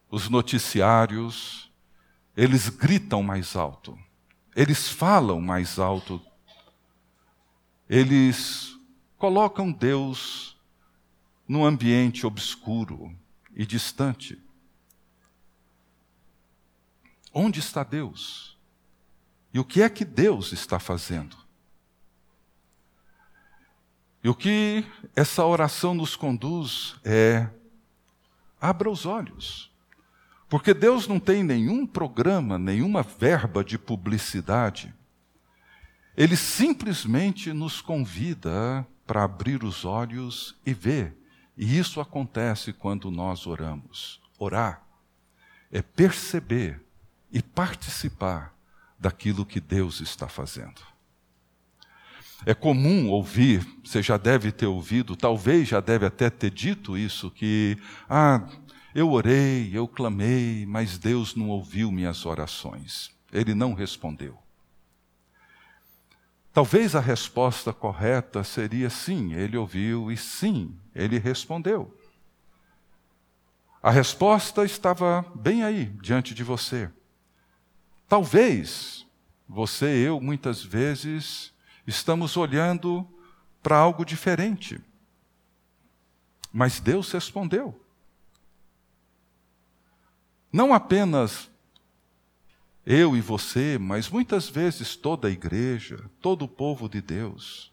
os 0.09 0.27
noticiários, 0.27 1.71
eles 2.35 2.69
gritam 2.69 3.23
mais 3.23 3.55
alto, 3.55 3.97
eles 4.55 4.89
falam 4.89 5.39
mais 5.39 5.79
alto, 5.79 6.21
eles 7.89 8.77
colocam 9.17 9.71
Deus 9.71 10.57
num 11.47 11.65
ambiente 11.65 12.25
obscuro 12.25 13.15
e 13.55 13.65
distante. 13.65 14.41
Onde 17.33 17.59
está 17.59 17.83
Deus? 17.83 18.57
E 19.53 19.59
o 19.59 19.65
que 19.65 19.81
é 19.81 19.89
que 19.89 20.05
Deus 20.05 20.51
está 20.51 20.79
fazendo? 20.79 21.37
E 24.23 24.29
o 24.29 24.35
que 24.35 24.85
essa 25.15 25.45
oração 25.45 25.93
nos 25.93 26.15
conduz 26.15 26.95
é: 27.03 27.49
abra 28.59 28.89
os 28.89 29.05
olhos. 29.05 29.71
Porque 30.47 30.73
Deus 30.73 31.07
não 31.07 31.19
tem 31.19 31.43
nenhum 31.43 31.87
programa, 31.87 32.59
nenhuma 32.59 33.03
verba 33.03 33.63
de 33.63 33.77
publicidade. 33.77 34.93
Ele 36.15 36.35
simplesmente 36.35 37.53
nos 37.53 37.79
convida 37.79 38.85
para 39.07 39.23
abrir 39.23 39.63
os 39.63 39.85
olhos 39.85 40.55
e 40.65 40.73
ver. 40.73 41.17
E 41.57 41.77
isso 41.77 42.01
acontece 42.01 42.73
quando 42.73 43.09
nós 43.09 43.47
oramos. 43.47 44.21
Orar 44.37 44.83
é 45.71 45.81
perceber 45.81 46.81
e 47.31 47.41
participar 47.41 48.53
daquilo 48.99 49.45
que 49.45 49.59
Deus 49.59 49.99
está 50.01 50.27
fazendo. 50.27 50.81
É 52.45 52.53
comum 52.53 53.09
ouvir, 53.09 53.65
você 53.83 54.01
já 54.01 54.17
deve 54.17 54.51
ter 54.51 54.65
ouvido, 54.65 55.15
talvez 55.15 55.67
já 55.67 55.79
deve 55.79 56.05
até 56.05 56.29
ter 56.29 56.49
dito 56.49 56.97
isso, 56.97 57.29
que, 57.29 57.77
ah, 58.09 58.47
eu 58.93 59.11
orei, 59.11 59.69
eu 59.73 59.87
clamei, 59.87 60.65
mas 60.65 60.97
Deus 60.97 61.35
não 61.35 61.49
ouviu 61.49 61.91
minhas 61.91 62.25
orações. 62.25 63.11
Ele 63.31 63.53
não 63.53 63.73
respondeu. 63.73 64.37
Talvez 66.51 66.95
a 66.95 66.99
resposta 66.99 67.71
correta 67.71 68.43
seria 68.43 68.89
sim, 68.89 69.33
ele 69.33 69.55
ouviu 69.55 70.11
e 70.11 70.17
sim, 70.17 70.75
ele 70.93 71.17
respondeu. 71.17 71.97
A 73.81 73.89
resposta 73.89 74.65
estava 74.65 75.25
bem 75.33 75.63
aí, 75.63 75.85
diante 76.01 76.33
de 76.33 76.43
você. 76.43 76.89
Talvez 78.11 79.07
você 79.47 80.01
e 80.01 80.03
eu, 80.03 80.19
muitas 80.19 80.61
vezes, 80.61 81.53
estamos 81.87 82.35
olhando 82.35 83.07
para 83.63 83.77
algo 83.77 84.03
diferente. 84.03 84.81
Mas 86.51 86.81
Deus 86.81 87.09
respondeu. 87.09 87.81
Não 90.51 90.73
apenas 90.73 91.49
eu 92.85 93.15
e 93.15 93.21
você, 93.21 93.77
mas 93.77 94.09
muitas 94.09 94.49
vezes 94.49 94.97
toda 94.97 95.29
a 95.29 95.31
igreja, 95.31 96.03
todo 96.19 96.43
o 96.43 96.49
povo 96.49 96.89
de 96.89 96.99
Deus. 96.99 97.71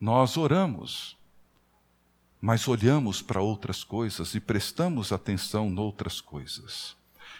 Nós 0.00 0.36
oramos, 0.36 1.18
mas 2.40 2.68
olhamos 2.68 3.20
para 3.20 3.42
outras 3.42 3.82
coisas 3.82 4.36
e 4.36 4.38
prestamos 4.38 5.10
atenção 5.10 5.68
noutras 5.68 6.20
coisas. 6.20 6.95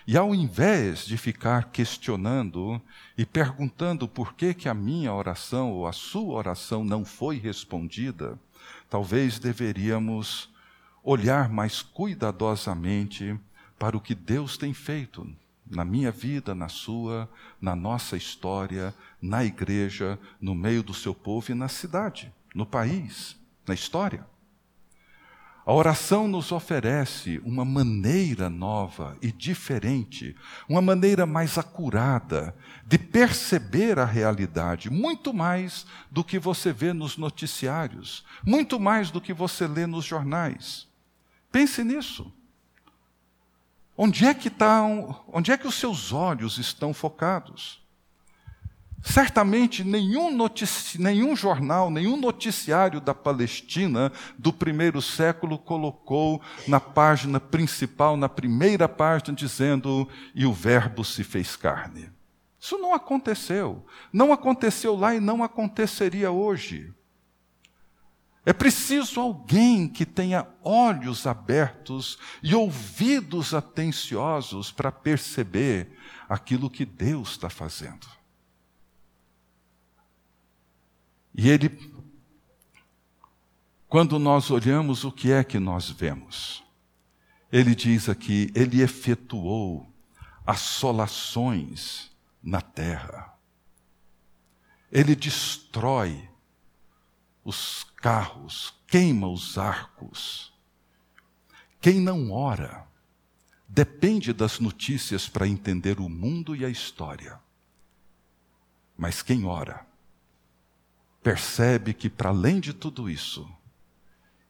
E 0.06 0.16
ao 0.16 0.32
invés 0.32 1.04
de 1.04 1.16
ficar 1.16 1.70
questionando 1.70 2.80
e 3.18 3.26
perguntando 3.26 4.06
por 4.06 4.34
que, 4.34 4.54
que 4.54 4.68
a 4.68 4.74
minha 4.74 5.12
oração 5.12 5.72
ou 5.72 5.84
a 5.84 5.92
sua 5.92 6.32
oração 6.32 6.84
não 6.84 7.04
foi 7.04 7.38
respondida, 7.38 8.38
talvez 8.88 9.40
deveríamos 9.40 10.48
olhar 11.02 11.48
mais 11.48 11.82
cuidadosamente 11.82 13.36
para 13.76 13.96
o 13.96 14.00
que 14.00 14.14
Deus 14.14 14.56
tem 14.56 14.72
feito 14.72 15.28
na 15.68 15.84
minha 15.84 16.12
vida, 16.12 16.54
na 16.54 16.68
sua, 16.68 17.28
na 17.60 17.74
nossa 17.74 18.16
história, 18.16 18.94
na 19.20 19.44
igreja, 19.44 20.16
no 20.40 20.54
meio 20.54 20.84
do 20.84 20.94
seu 20.94 21.14
povo 21.14 21.50
e 21.50 21.54
na 21.54 21.66
cidade, 21.66 22.32
no 22.54 22.64
país, 22.64 23.36
na 23.66 23.74
história. 23.74 24.24
A 25.66 25.72
oração 25.72 26.28
nos 26.28 26.52
oferece 26.52 27.42
uma 27.44 27.64
maneira 27.64 28.48
nova 28.48 29.18
e 29.20 29.32
diferente, 29.32 30.36
uma 30.68 30.80
maneira 30.80 31.26
mais 31.26 31.58
acurada 31.58 32.54
de 32.86 32.96
perceber 32.96 33.98
a 33.98 34.04
realidade, 34.04 34.88
muito 34.88 35.34
mais 35.34 35.84
do 36.08 36.22
que 36.22 36.38
você 36.38 36.72
vê 36.72 36.92
nos 36.92 37.16
noticiários, 37.16 38.24
muito 38.44 38.78
mais 38.78 39.10
do 39.10 39.20
que 39.20 39.32
você 39.32 39.66
lê 39.66 39.88
nos 39.88 40.04
jornais. 40.04 40.86
Pense 41.50 41.82
nisso. 41.82 42.32
Onde 43.98 44.24
é 44.24 44.32
que 44.32 44.46
estão, 44.46 45.24
onde 45.26 45.50
é 45.50 45.58
que 45.58 45.66
os 45.66 45.74
seus 45.74 46.12
olhos 46.12 46.58
estão 46.58 46.94
focados? 46.94 47.84
Certamente 49.08 49.84
nenhum, 49.84 50.34
notici, 50.34 51.00
nenhum 51.00 51.36
jornal, 51.36 51.92
nenhum 51.92 52.16
noticiário 52.16 53.00
da 53.00 53.14
Palestina 53.14 54.12
do 54.36 54.52
primeiro 54.52 55.00
século 55.00 55.58
colocou 55.58 56.42
na 56.66 56.80
página 56.80 57.38
principal, 57.38 58.16
na 58.16 58.28
primeira 58.28 58.88
página, 58.88 59.32
dizendo: 59.32 60.08
e 60.34 60.44
o 60.44 60.52
Verbo 60.52 61.04
se 61.04 61.22
fez 61.22 61.54
carne. 61.54 62.10
Isso 62.58 62.76
não 62.78 62.92
aconteceu. 62.92 63.86
Não 64.12 64.32
aconteceu 64.32 64.96
lá 64.96 65.14
e 65.14 65.20
não 65.20 65.44
aconteceria 65.44 66.32
hoje. 66.32 66.92
É 68.44 68.52
preciso 68.52 69.20
alguém 69.20 69.88
que 69.88 70.04
tenha 70.04 70.48
olhos 70.64 71.28
abertos 71.28 72.18
e 72.42 72.56
ouvidos 72.56 73.54
atenciosos 73.54 74.72
para 74.72 74.90
perceber 74.90 75.96
aquilo 76.28 76.68
que 76.68 76.84
Deus 76.84 77.30
está 77.30 77.48
fazendo. 77.48 78.15
E 81.36 81.50
ele, 81.50 81.68
quando 83.86 84.18
nós 84.18 84.50
olhamos, 84.50 85.04
o 85.04 85.12
que 85.12 85.30
é 85.30 85.44
que 85.44 85.58
nós 85.58 85.90
vemos? 85.90 86.64
Ele 87.52 87.74
diz 87.74 88.08
aqui: 88.08 88.50
Ele 88.54 88.80
efetuou 88.80 89.92
assolações 90.46 92.10
na 92.42 92.62
terra. 92.62 93.34
Ele 94.90 95.14
destrói 95.14 96.26
os 97.44 97.84
carros, 97.96 98.72
queima 98.86 99.28
os 99.28 99.58
arcos. 99.58 100.54
Quem 101.82 102.00
não 102.00 102.32
ora 102.32 102.86
depende 103.68 104.32
das 104.32 104.58
notícias 104.58 105.28
para 105.28 105.46
entender 105.46 106.00
o 106.00 106.08
mundo 106.08 106.56
e 106.56 106.64
a 106.64 106.70
história. 106.70 107.38
Mas 108.96 109.20
quem 109.20 109.44
ora 109.44 109.86
percebe 111.26 111.92
que, 111.92 112.08
para 112.08 112.28
além 112.28 112.60
de 112.60 112.72
tudo 112.72 113.10
isso, 113.10 113.44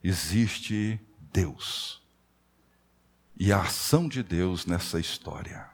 existe 0.05 1.01
Deus 1.33 2.03
e 3.35 3.51
a 3.51 3.63
ação 3.63 4.07
de 4.07 4.23
Deus 4.23 4.67
nessa 4.67 5.01
história. 5.01 5.71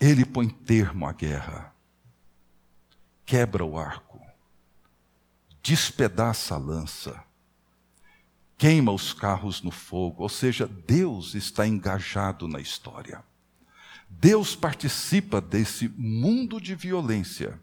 Ele 0.00 0.24
põe 0.24 0.48
termo 0.48 1.06
à 1.06 1.12
guerra 1.12 1.72
quebra 3.24 3.64
o 3.64 3.78
arco, 3.78 4.20
despedaça 5.62 6.56
a 6.56 6.58
lança, 6.58 7.22
queima 8.58 8.90
os 8.90 9.12
carros 9.12 9.62
no 9.62 9.70
fogo, 9.70 10.24
ou 10.24 10.28
seja, 10.28 10.66
Deus 10.66 11.36
está 11.36 11.64
engajado 11.64 12.48
na 12.48 12.58
história. 12.58 13.22
Deus 14.08 14.56
participa 14.56 15.40
desse 15.40 15.88
mundo 15.90 16.60
de 16.60 16.74
violência, 16.74 17.56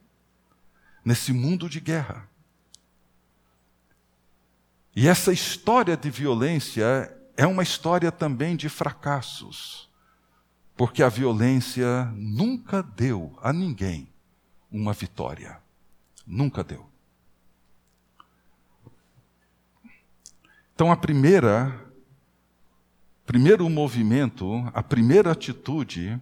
nesse 1.07 1.31
mundo 1.31 1.69
de 1.69 1.79
guerra. 1.79 2.29
E 4.93 5.07
essa 5.07 5.31
história 5.31 5.95
de 5.95 6.09
violência 6.09 7.17
é 7.37 7.47
uma 7.47 7.63
história 7.63 8.11
também 8.11 8.57
de 8.57 8.67
fracassos, 8.67 9.89
porque 10.75 11.01
a 11.01 11.07
violência 11.07 12.11
nunca 12.13 12.83
deu 12.83 13.39
a 13.41 13.53
ninguém 13.53 14.11
uma 14.69 14.91
vitória. 14.91 15.61
Nunca 16.25 16.61
deu. 16.61 16.85
Então, 20.75 20.91
a 20.91 20.97
primeira, 20.97 21.89
primeiro 23.25 23.69
movimento, 23.69 24.69
a 24.73 24.83
primeira 24.83 25.31
atitude 25.31 26.21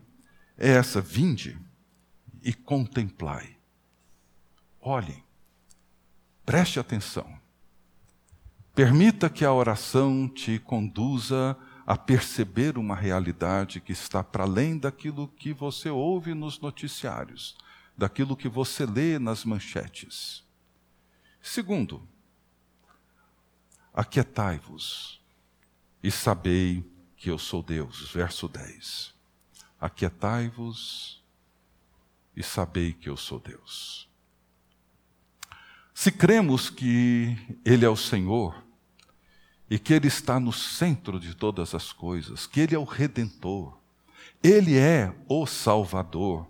é 0.55 0.73
essa: 0.73 1.01
vinde 1.01 1.57
e 2.43 2.53
contemplai. 2.53 3.54
Olhem, 4.87 5.23
preste 6.45 6.79
atenção. 6.79 7.41
Permita 8.75 9.31
que 9.31 9.43
a 9.43 9.51
oração 9.51 10.29
te 10.29 10.59
conduza 10.59 11.57
a 11.87 11.97
perceber 11.97 12.77
uma 12.77 12.95
realidade 12.95 13.81
que 13.81 13.91
está 13.91 14.23
para 14.23 14.43
além 14.43 14.77
daquilo 14.77 15.27
que 15.27 15.51
você 15.51 15.89
ouve 15.89 16.35
nos 16.35 16.59
noticiários, 16.59 17.57
daquilo 17.97 18.37
que 18.37 18.47
você 18.47 18.85
lê 18.85 19.17
nas 19.17 19.43
manchetes. 19.43 20.43
Segundo, 21.41 22.07
aquietai-vos 23.91 25.19
e 26.03 26.11
sabei 26.11 26.87
que 27.17 27.31
eu 27.31 27.39
sou 27.39 27.63
Deus. 27.63 28.11
Verso 28.11 28.47
10. 28.47 29.15
Aquietai-vos 29.81 31.23
e 32.35 32.43
sabei 32.43 32.93
que 32.93 33.09
eu 33.09 33.17
sou 33.17 33.39
Deus. 33.39 34.07
Se 35.97 36.11
cremos 36.11 36.69
que 36.69 37.37
Ele 37.63 37.85
é 37.85 37.89
o 37.89 37.95
Senhor, 37.95 38.53
e 39.69 39.79
que 39.79 39.93
Ele 39.93 40.09
está 40.09 40.41
no 40.41 40.51
centro 40.51 41.17
de 41.17 41.33
todas 41.33 41.73
as 41.73 41.93
coisas, 41.93 42.45
que 42.45 42.59
Ele 42.59 42.75
é 42.75 42.77
o 42.77 42.83
Redentor, 42.83 43.77
Ele 44.43 44.77
é 44.77 45.15
o 45.25 45.47
Salvador, 45.47 46.45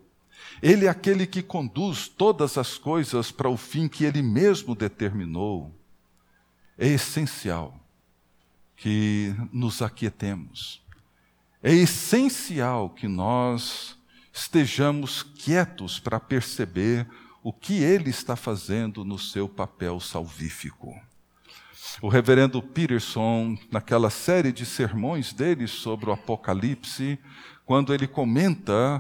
Ele 0.64 0.88
é 0.88 0.90
aquele 0.90 1.28
que 1.28 1.44
conduz 1.44 2.08
todas 2.08 2.58
as 2.58 2.80
coisas 2.80 3.32
para 3.32 3.48
o 3.48 3.56
fim 3.56 3.88
que 3.88 4.04
Ele 4.04 4.24
mesmo 4.24 4.74
determinou. 4.74 5.72
É 6.76 6.88
essencial 6.88 7.80
que 8.76 9.34
nos 9.54 9.80
aquietemos, 9.80 10.84
é 11.62 11.72
essencial 11.72 12.90
que 12.90 13.08
nós 13.08 13.96
estejamos 14.34 15.22
quietos 15.22 16.00
para 16.00 16.20
perceber 16.20 17.08
o 17.46 17.54
que 17.54 17.84
Ele 17.84 18.10
está 18.10 18.36
fazendo 18.36 19.06
no 19.06 19.20
seu 19.20 19.48
papel 19.48 20.00
salvífico. 20.00 21.00
O 22.02 22.08
reverendo 22.08 22.60
Peterson, 22.60 23.56
naquela 23.72 24.10
série 24.10 24.52
de 24.52 24.66
sermões 24.66 25.32
dele 25.32 25.68
sobre 25.68 26.10
o 26.10 26.14
Apocalipse, 26.14 27.20
quando 27.64 27.94
ele 27.94 28.08
comenta 28.08 29.00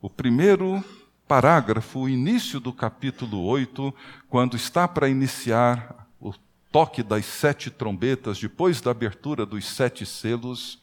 o 0.00 0.08
primeiro 0.08 0.82
parágrafo, 1.28 2.00
o 2.00 2.08
início 2.08 2.58
do 2.58 2.72
capítulo 2.72 3.44
8, 3.44 3.94
quando 4.30 4.56
está 4.56 4.88
para 4.88 5.06
iniciar 5.06 6.08
o 6.18 6.32
toque 6.72 7.02
das 7.02 7.26
sete 7.26 7.70
trombetas, 7.70 8.40
depois 8.40 8.80
da 8.80 8.92
abertura 8.92 9.44
dos 9.44 9.66
sete 9.66 10.06
selos, 10.06 10.78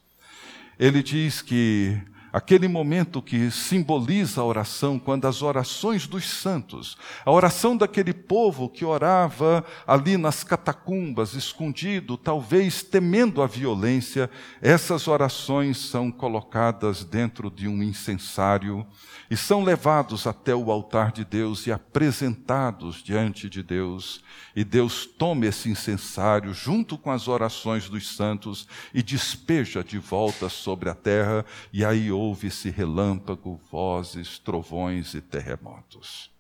ele 0.78 1.02
diz 1.02 1.42
que 1.42 2.00
aquele 2.36 2.68
momento 2.68 3.22
que 3.22 3.50
simboliza 3.50 4.42
a 4.42 4.44
oração, 4.44 5.00
quando 5.00 5.26
as 5.26 5.42
orações 5.42 6.06
dos 6.06 6.30
santos, 6.30 6.98
a 7.24 7.32
oração 7.32 7.78
daquele 7.78 8.14
povo 8.14 8.68
que 8.68 8.84
orava 8.84 9.64
ali 9.88 10.18
nas 10.18 10.44
catacumbas, 10.44 11.34
escondido, 11.34 12.18
talvez 12.18 12.84
temendo 12.84 13.42
a 13.42 13.48
violência, 13.48 14.30
essas 14.62 15.08
orações 15.08 15.78
são 15.78 16.12
colocadas 16.12 17.06
dentro 17.06 17.50
de 17.50 17.70
um 17.70 17.82
incensário 17.82 18.86
e 19.32 19.38
são 19.38 19.64
levados 19.64 20.28
até 20.28 20.54
o 20.54 20.70
altar 20.70 21.14
de 21.14 21.24
Deus 21.24 21.66
e 21.66 21.72
apresentados 21.72 23.02
diante 23.02 23.50
de 23.50 23.64
Deus. 23.64 24.22
E 24.54 24.66
Deus 24.66 25.06
toma 25.06 25.46
esse 25.46 25.70
incensário 25.70 26.54
junto 26.54 26.98
com 26.98 27.12
as 27.12 27.30
orações 27.30 27.90
dos 27.90 28.14
santos 28.14 28.68
e 28.94 29.02
despeja 29.02 29.82
de 29.82 29.98
volta 29.98 30.50
sobre 30.50 30.90
a 30.90 30.96
terra, 30.96 31.46
e 31.72 31.84
aí 31.84 32.12
ouve-se 32.26 32.70
relâmpago, 32.70 33.60
vozes, 33.72 34.40
trovões 34.40 35.14
e 35.14 35.22
terremotos. 35.22 36.32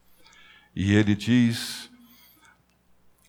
E 0.75 0.93
ele 0.93 1.15
diz 1.15 1.89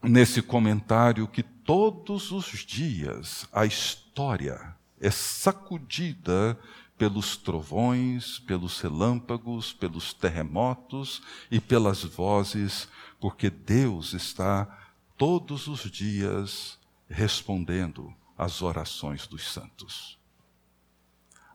nesse 0.02 0.40
comentário 0.40 1.28
que 1.28 1.42
todos 1.42 2.32
os 2.32 2.64
dias 2.64 3.46
a 3.52 3.66
história 3.66 4.74
é 5.00 5.10
sacudida 5.10 6.58
pelos 6.96 7.36
trovões, 7.36 8.38
pelos 8.38 8.80
relâmpagos, 8.80 9.72
pelos 9.72 10.14
terremotos 10.14 11.22
e 11.50 11.60
pelas 11.60 12.02
vozes, 12.04 12.88
porque 13.20 13.50
Deus 13.50 14.14
está 14.14 14.66
todos 15.16 15.66
os 15.66 15.90
dias 15.90 16.78
respondendo 17.08 18.14
às 18.36 18.62
orações 18.62 19.26
dos 19.26 19.52
santos. 19.52 20.15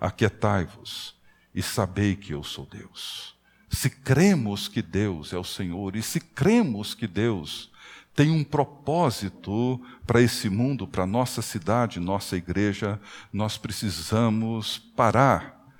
Aquietai-vos 0.01 1.15
e 1.53 1.61
sabei 1.61 2.15
que 2.15 2.33
eu 2.33 2.43
sou 2.43 2.65
Deus. 2.65 3.35
Se 3.69 3.87
cremos 3.87 4.67
que 4.67 4.81
Deus 4.81 5.31
é 5.31 5.37
o 5.37 5.43
Senhor 5.43 5.95
e 5.95 6.01
se 6.01 6.19
cremos 6.19 6.95
que 6.95 7.07
Deus 7.07 7.71
tem 8.15 8.31
um 8.31 8.43
propósito 8.43 9.79
para 10.05 10.21
esse 10.21 10.49
mundo, 10.49 10.87
para 10.87 11.05
nossa 11.05 11.41
cidade, 11.41 11.99
nossa 11.99 12.35
igreja, 12.35 12.99
nós 13.31 13.57
precisamos 13.57 14.77
parar 14.77 15.71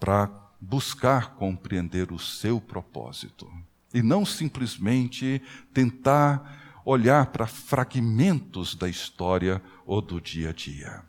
para 0.00 0.28
buscar 0.60 1.34
compreender 1.34 2.10
o 2.10 2.18
seu 2.18 2.60
propósito 2.60 3.52
e 3.92 4.02
não 4.02 4.24
simplesmente 4.24 5.42
tentar 5.72 6.80
olhar 6.84 7.26
para 7.26 7.46
fragmentos 7.46 8.74
da 8.74 8.88
história 8.88 9.62
ou 9.86 10.00
do 10.00 10.20
dia 10.20 10.50
a 10.50 10.52
dia. 10.52 11.02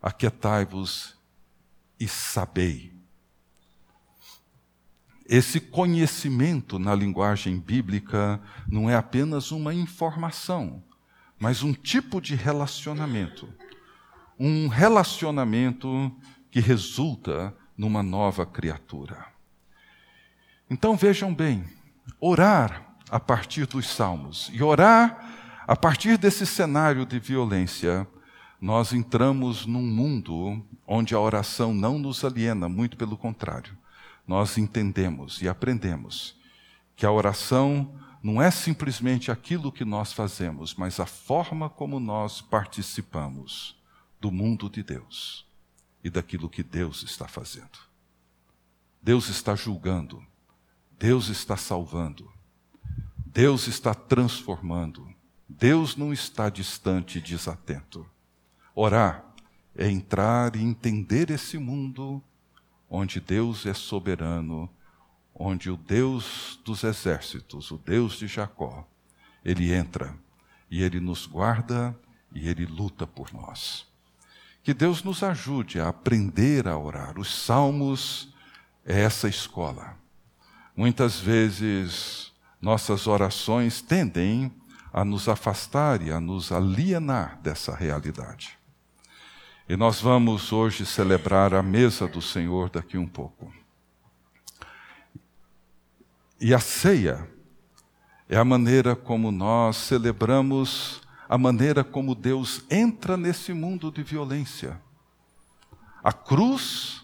Aquietai-vos 0.00 1.16
e 2.02 2.08
sabei 2.08 2.92
esse 5.32 5.60
conhecimento 5.60 6.78
na 6.78 6.94
linguagem 6.94 7.58
bíblica 7.58 8.38
não 8.68 8.90
é 8.90 8.94
apenas 8.94 9.50
uma 9.50 9.72
informação, 9.72 10.82
mas 11.38 11.62
um 11.62 11.72
tipo 11.72 12.20
de 12.20 12.34
relacionamento. 12.34 13.48
Um 14.38 14.68
relacionamento 14.68 16.14
que 16.50 16.60
resulta 16.60 17.56
numa 17.76 18.02
nova 18.02 18.44
criatura. 18.44 19.24
Então 20.68 20.96
vejam 20.96 21.32
bem, 21.32 21.64
orar 22.20 22.94
a 23.08 23.18
partir 23.18 23.66
dos 23.66 23.86
salmos 23.86 24.50
e 24.52 24.62
orar 24.62 25.64
a 25.66 25.76
partir 25.76 26.18
desse 26.18 26.44
cenário 26.44 27.06
de 27.06 27.18
violência, 27.18 28.06
nós 28.62 28.94
entramos 28.94 29.66
num 29.66 29.82
mundo 29.82 30.64
onde 30.86 31.14
a 31.14 31.20
oração 31.20 31.74
não 31.74 31.98
nos 31.98 32.24
aliena, 32.24 32.66
muito 32.66 32.96
pelo 32.96 33.18
contrário 33.18 33.76
nós 34.26 34.56
entendemos 34.56 35.42
e 35.42 35.48
aprendemos 35.48 36.36
que 36.96 37.04
a 37.04 37.10
oração 37.10 38.00
não 38.22 38.40
é 38.40 38.50
simplesmente 38.50 39.30
aquilo 39.30 39.72
que 39.72 39.84
nós 39.84 40.12
fazemos, 40.12 40.74
mas 40.74 41.00
a 41.00 41.06
forma 41.06 41.68
como 41.68 41.98
nós 41.98 42.40
participamos 42.40 43.76
do 44.20 44.30
mundo 44.30 44.70
de 44.70 44.82
Deus 44.82 45.44
e 46.04 46.08
daquilo 46.08 46.48
que 46.48 46.62
Deus 46.62 47.02
está 47.02 47.26
fazendo. 47.26 47.78
Deus 49.02 49.28
está 49.28 49.56
julgando, 49.56 50.24
Deus 50.96 51.28
está 51.28 51.56
salvando, 51.56 52.30
Deus 53.26 53.66
está 53.66 53.92
transformando, 53.92 55.12
Deus 55.48 55.96
não 55.96 56.12
está 56.12 56.48
distante 56.48 57.18
e 57.18 57.20
desatento. 57.20 58.06
Orar 58.74 59.24
é 59.76 59.88
entrar 59.88 60.56
e 60.56 60.62
entender 60.62 61.30
esse 61.30 61.58
mundo 61.58 62.22
onde 62.88 63.20
Deus 63.20 63.66
é 63.66 63.74
soberano, 63.74 64.68
onde 65.34 65.70
o 65.70 65.76
Deus 65.76 66.60
dos 66.64 66.84
exércitos, 66.84 67.70
o 67.70 67.78
Deus 67.78 68.14
de 68.14 68.26
Jacó, 68.26 68.86
ele 69.44 69.72
entra 69.72 70.14
e 70.70 70.82
ele 70.82 71.00
nos 71.00 71.26
guarda 71.26 71.98
e 72.34 72.48
ele 72.48 72.64
luta 72.64 73.06
por 73.06 73.32
nós. 73.32 73.86
Que 74.62 74.72
Deus 74.72 75.02
nos 75.02 75.22
ajude 75.22 75.80
a 75.80 75.88
aprender 75.88 76.68
a 76.68 76.78
orar. 76.78 77.18
Os 77.18 77.34
salmos 77.34 78.32
é 78.86 79.00
essa 79.00 79.28
escola. 79.28 79.96
Muitas 80.76 81.18
vezes 81.18 82.32
nossas 82.60 83.06
orações 83.06 83.82
tendem 83.82 84.52
a 84.92 85.04
nos 85.04 85.28
afastar 85.28 86.00
e 86.00 86.12
a 86.12 86.20
nos 86.20 86.52
alienar 86.52 87.38
dessa 87.42 87.74
realidade. 87.74 88.61
E 89.72 89.76
nós 89.76 90.02
vamos 90.02 90.52
hoje 90.52 90.84
celebrar 90.84 91.54
a 91.54 91.62
mesa 91.62 92.06
do 92.06 92.20
Senhor 92.20 92.68
daqui 92.68 92.98
um 92.98 93.06
pouco. 93.06 93.50
E 96.38 96.52
a 96.52 96.58
ceia 96.58 97.26
é 98.28 98.36
a 98.36 98.44
maneira 98.44 98.94
como 98.94 99.32
nós 99.32 99.78
celebramos 99.78 101.00
a 101.26 101.38
maneira 101.38 101.82
como 101.82 102.14
Deus 102.14 102.62
entra 102.70 103.16
nesse 103.16 103.54
mundo 103.54 103.90
de 103.90 104.02
violência. 104.02 104.78
A 106.04 106.12
cruz 106.12 107.02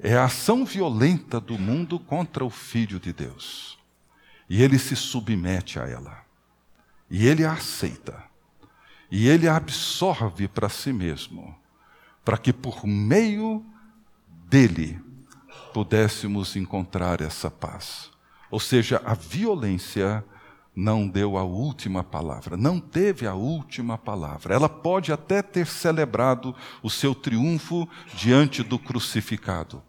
é 0.00 0.16
a 0.16 0.24
ação 0.24 0.64
violenta 0.64 1.38
do 1.38 1.58
mundo 1.58 1.98
contra 1.98 2.42
o 2.42 2.48
Filho 2.48 2.98
de 2.98 3.12
Deus. 3.12 3.78
E 4.48 4.62
ele 4.62 4.78
se 4.78 4.96
submete 4.96 5.78
a 5.78 5.86
ela. 5.86 6.24
E 7.10 7.26
ele 7.26 7.44
a 7.44 7.52
aceita. 7.52 8.24
E 9.10 9.28
ele 9.28 9.46
a 9.46 9.56
absorve 9.56 10.48
para 10.48 10.70
si 10.70 10.94
mesmo, 10.94 11.54
para 12.26 12.36
que 12.36 12.52
por 12.52 12.84
meio 12.84 13.64
dele 14.48 15.00
pudéssemos 15.72 16.56
encontrar 16.56 17.20
essa 17.20 17.48
paz. 17.48 18.10
Ou 18.50 18.58
seja, 18.58 19.00
a 19.04 19.14
violência 19.14 20.24
não 20.74 21.06
deu 21.06 21.38
a 21.38 21.44
última 21.44 22.02
palavra, 22.02 22.56
não 22.56 22.80
teve 22.80 23.28
a 23.28 23.34
última 23.34 23.96
palavra. 23.96 24.56
Ela 24.56 24.68
pode 24.68 25.12
até 25.12 25.40
ter 25.40 25.68
celebrado 25.68 26.52
o 26.82 26.90
seu 26.90 27.14
triunfo 27.14 27.88
diante 28.12 28.60
do 28.64 28.76
crucificado, 28.76 29.80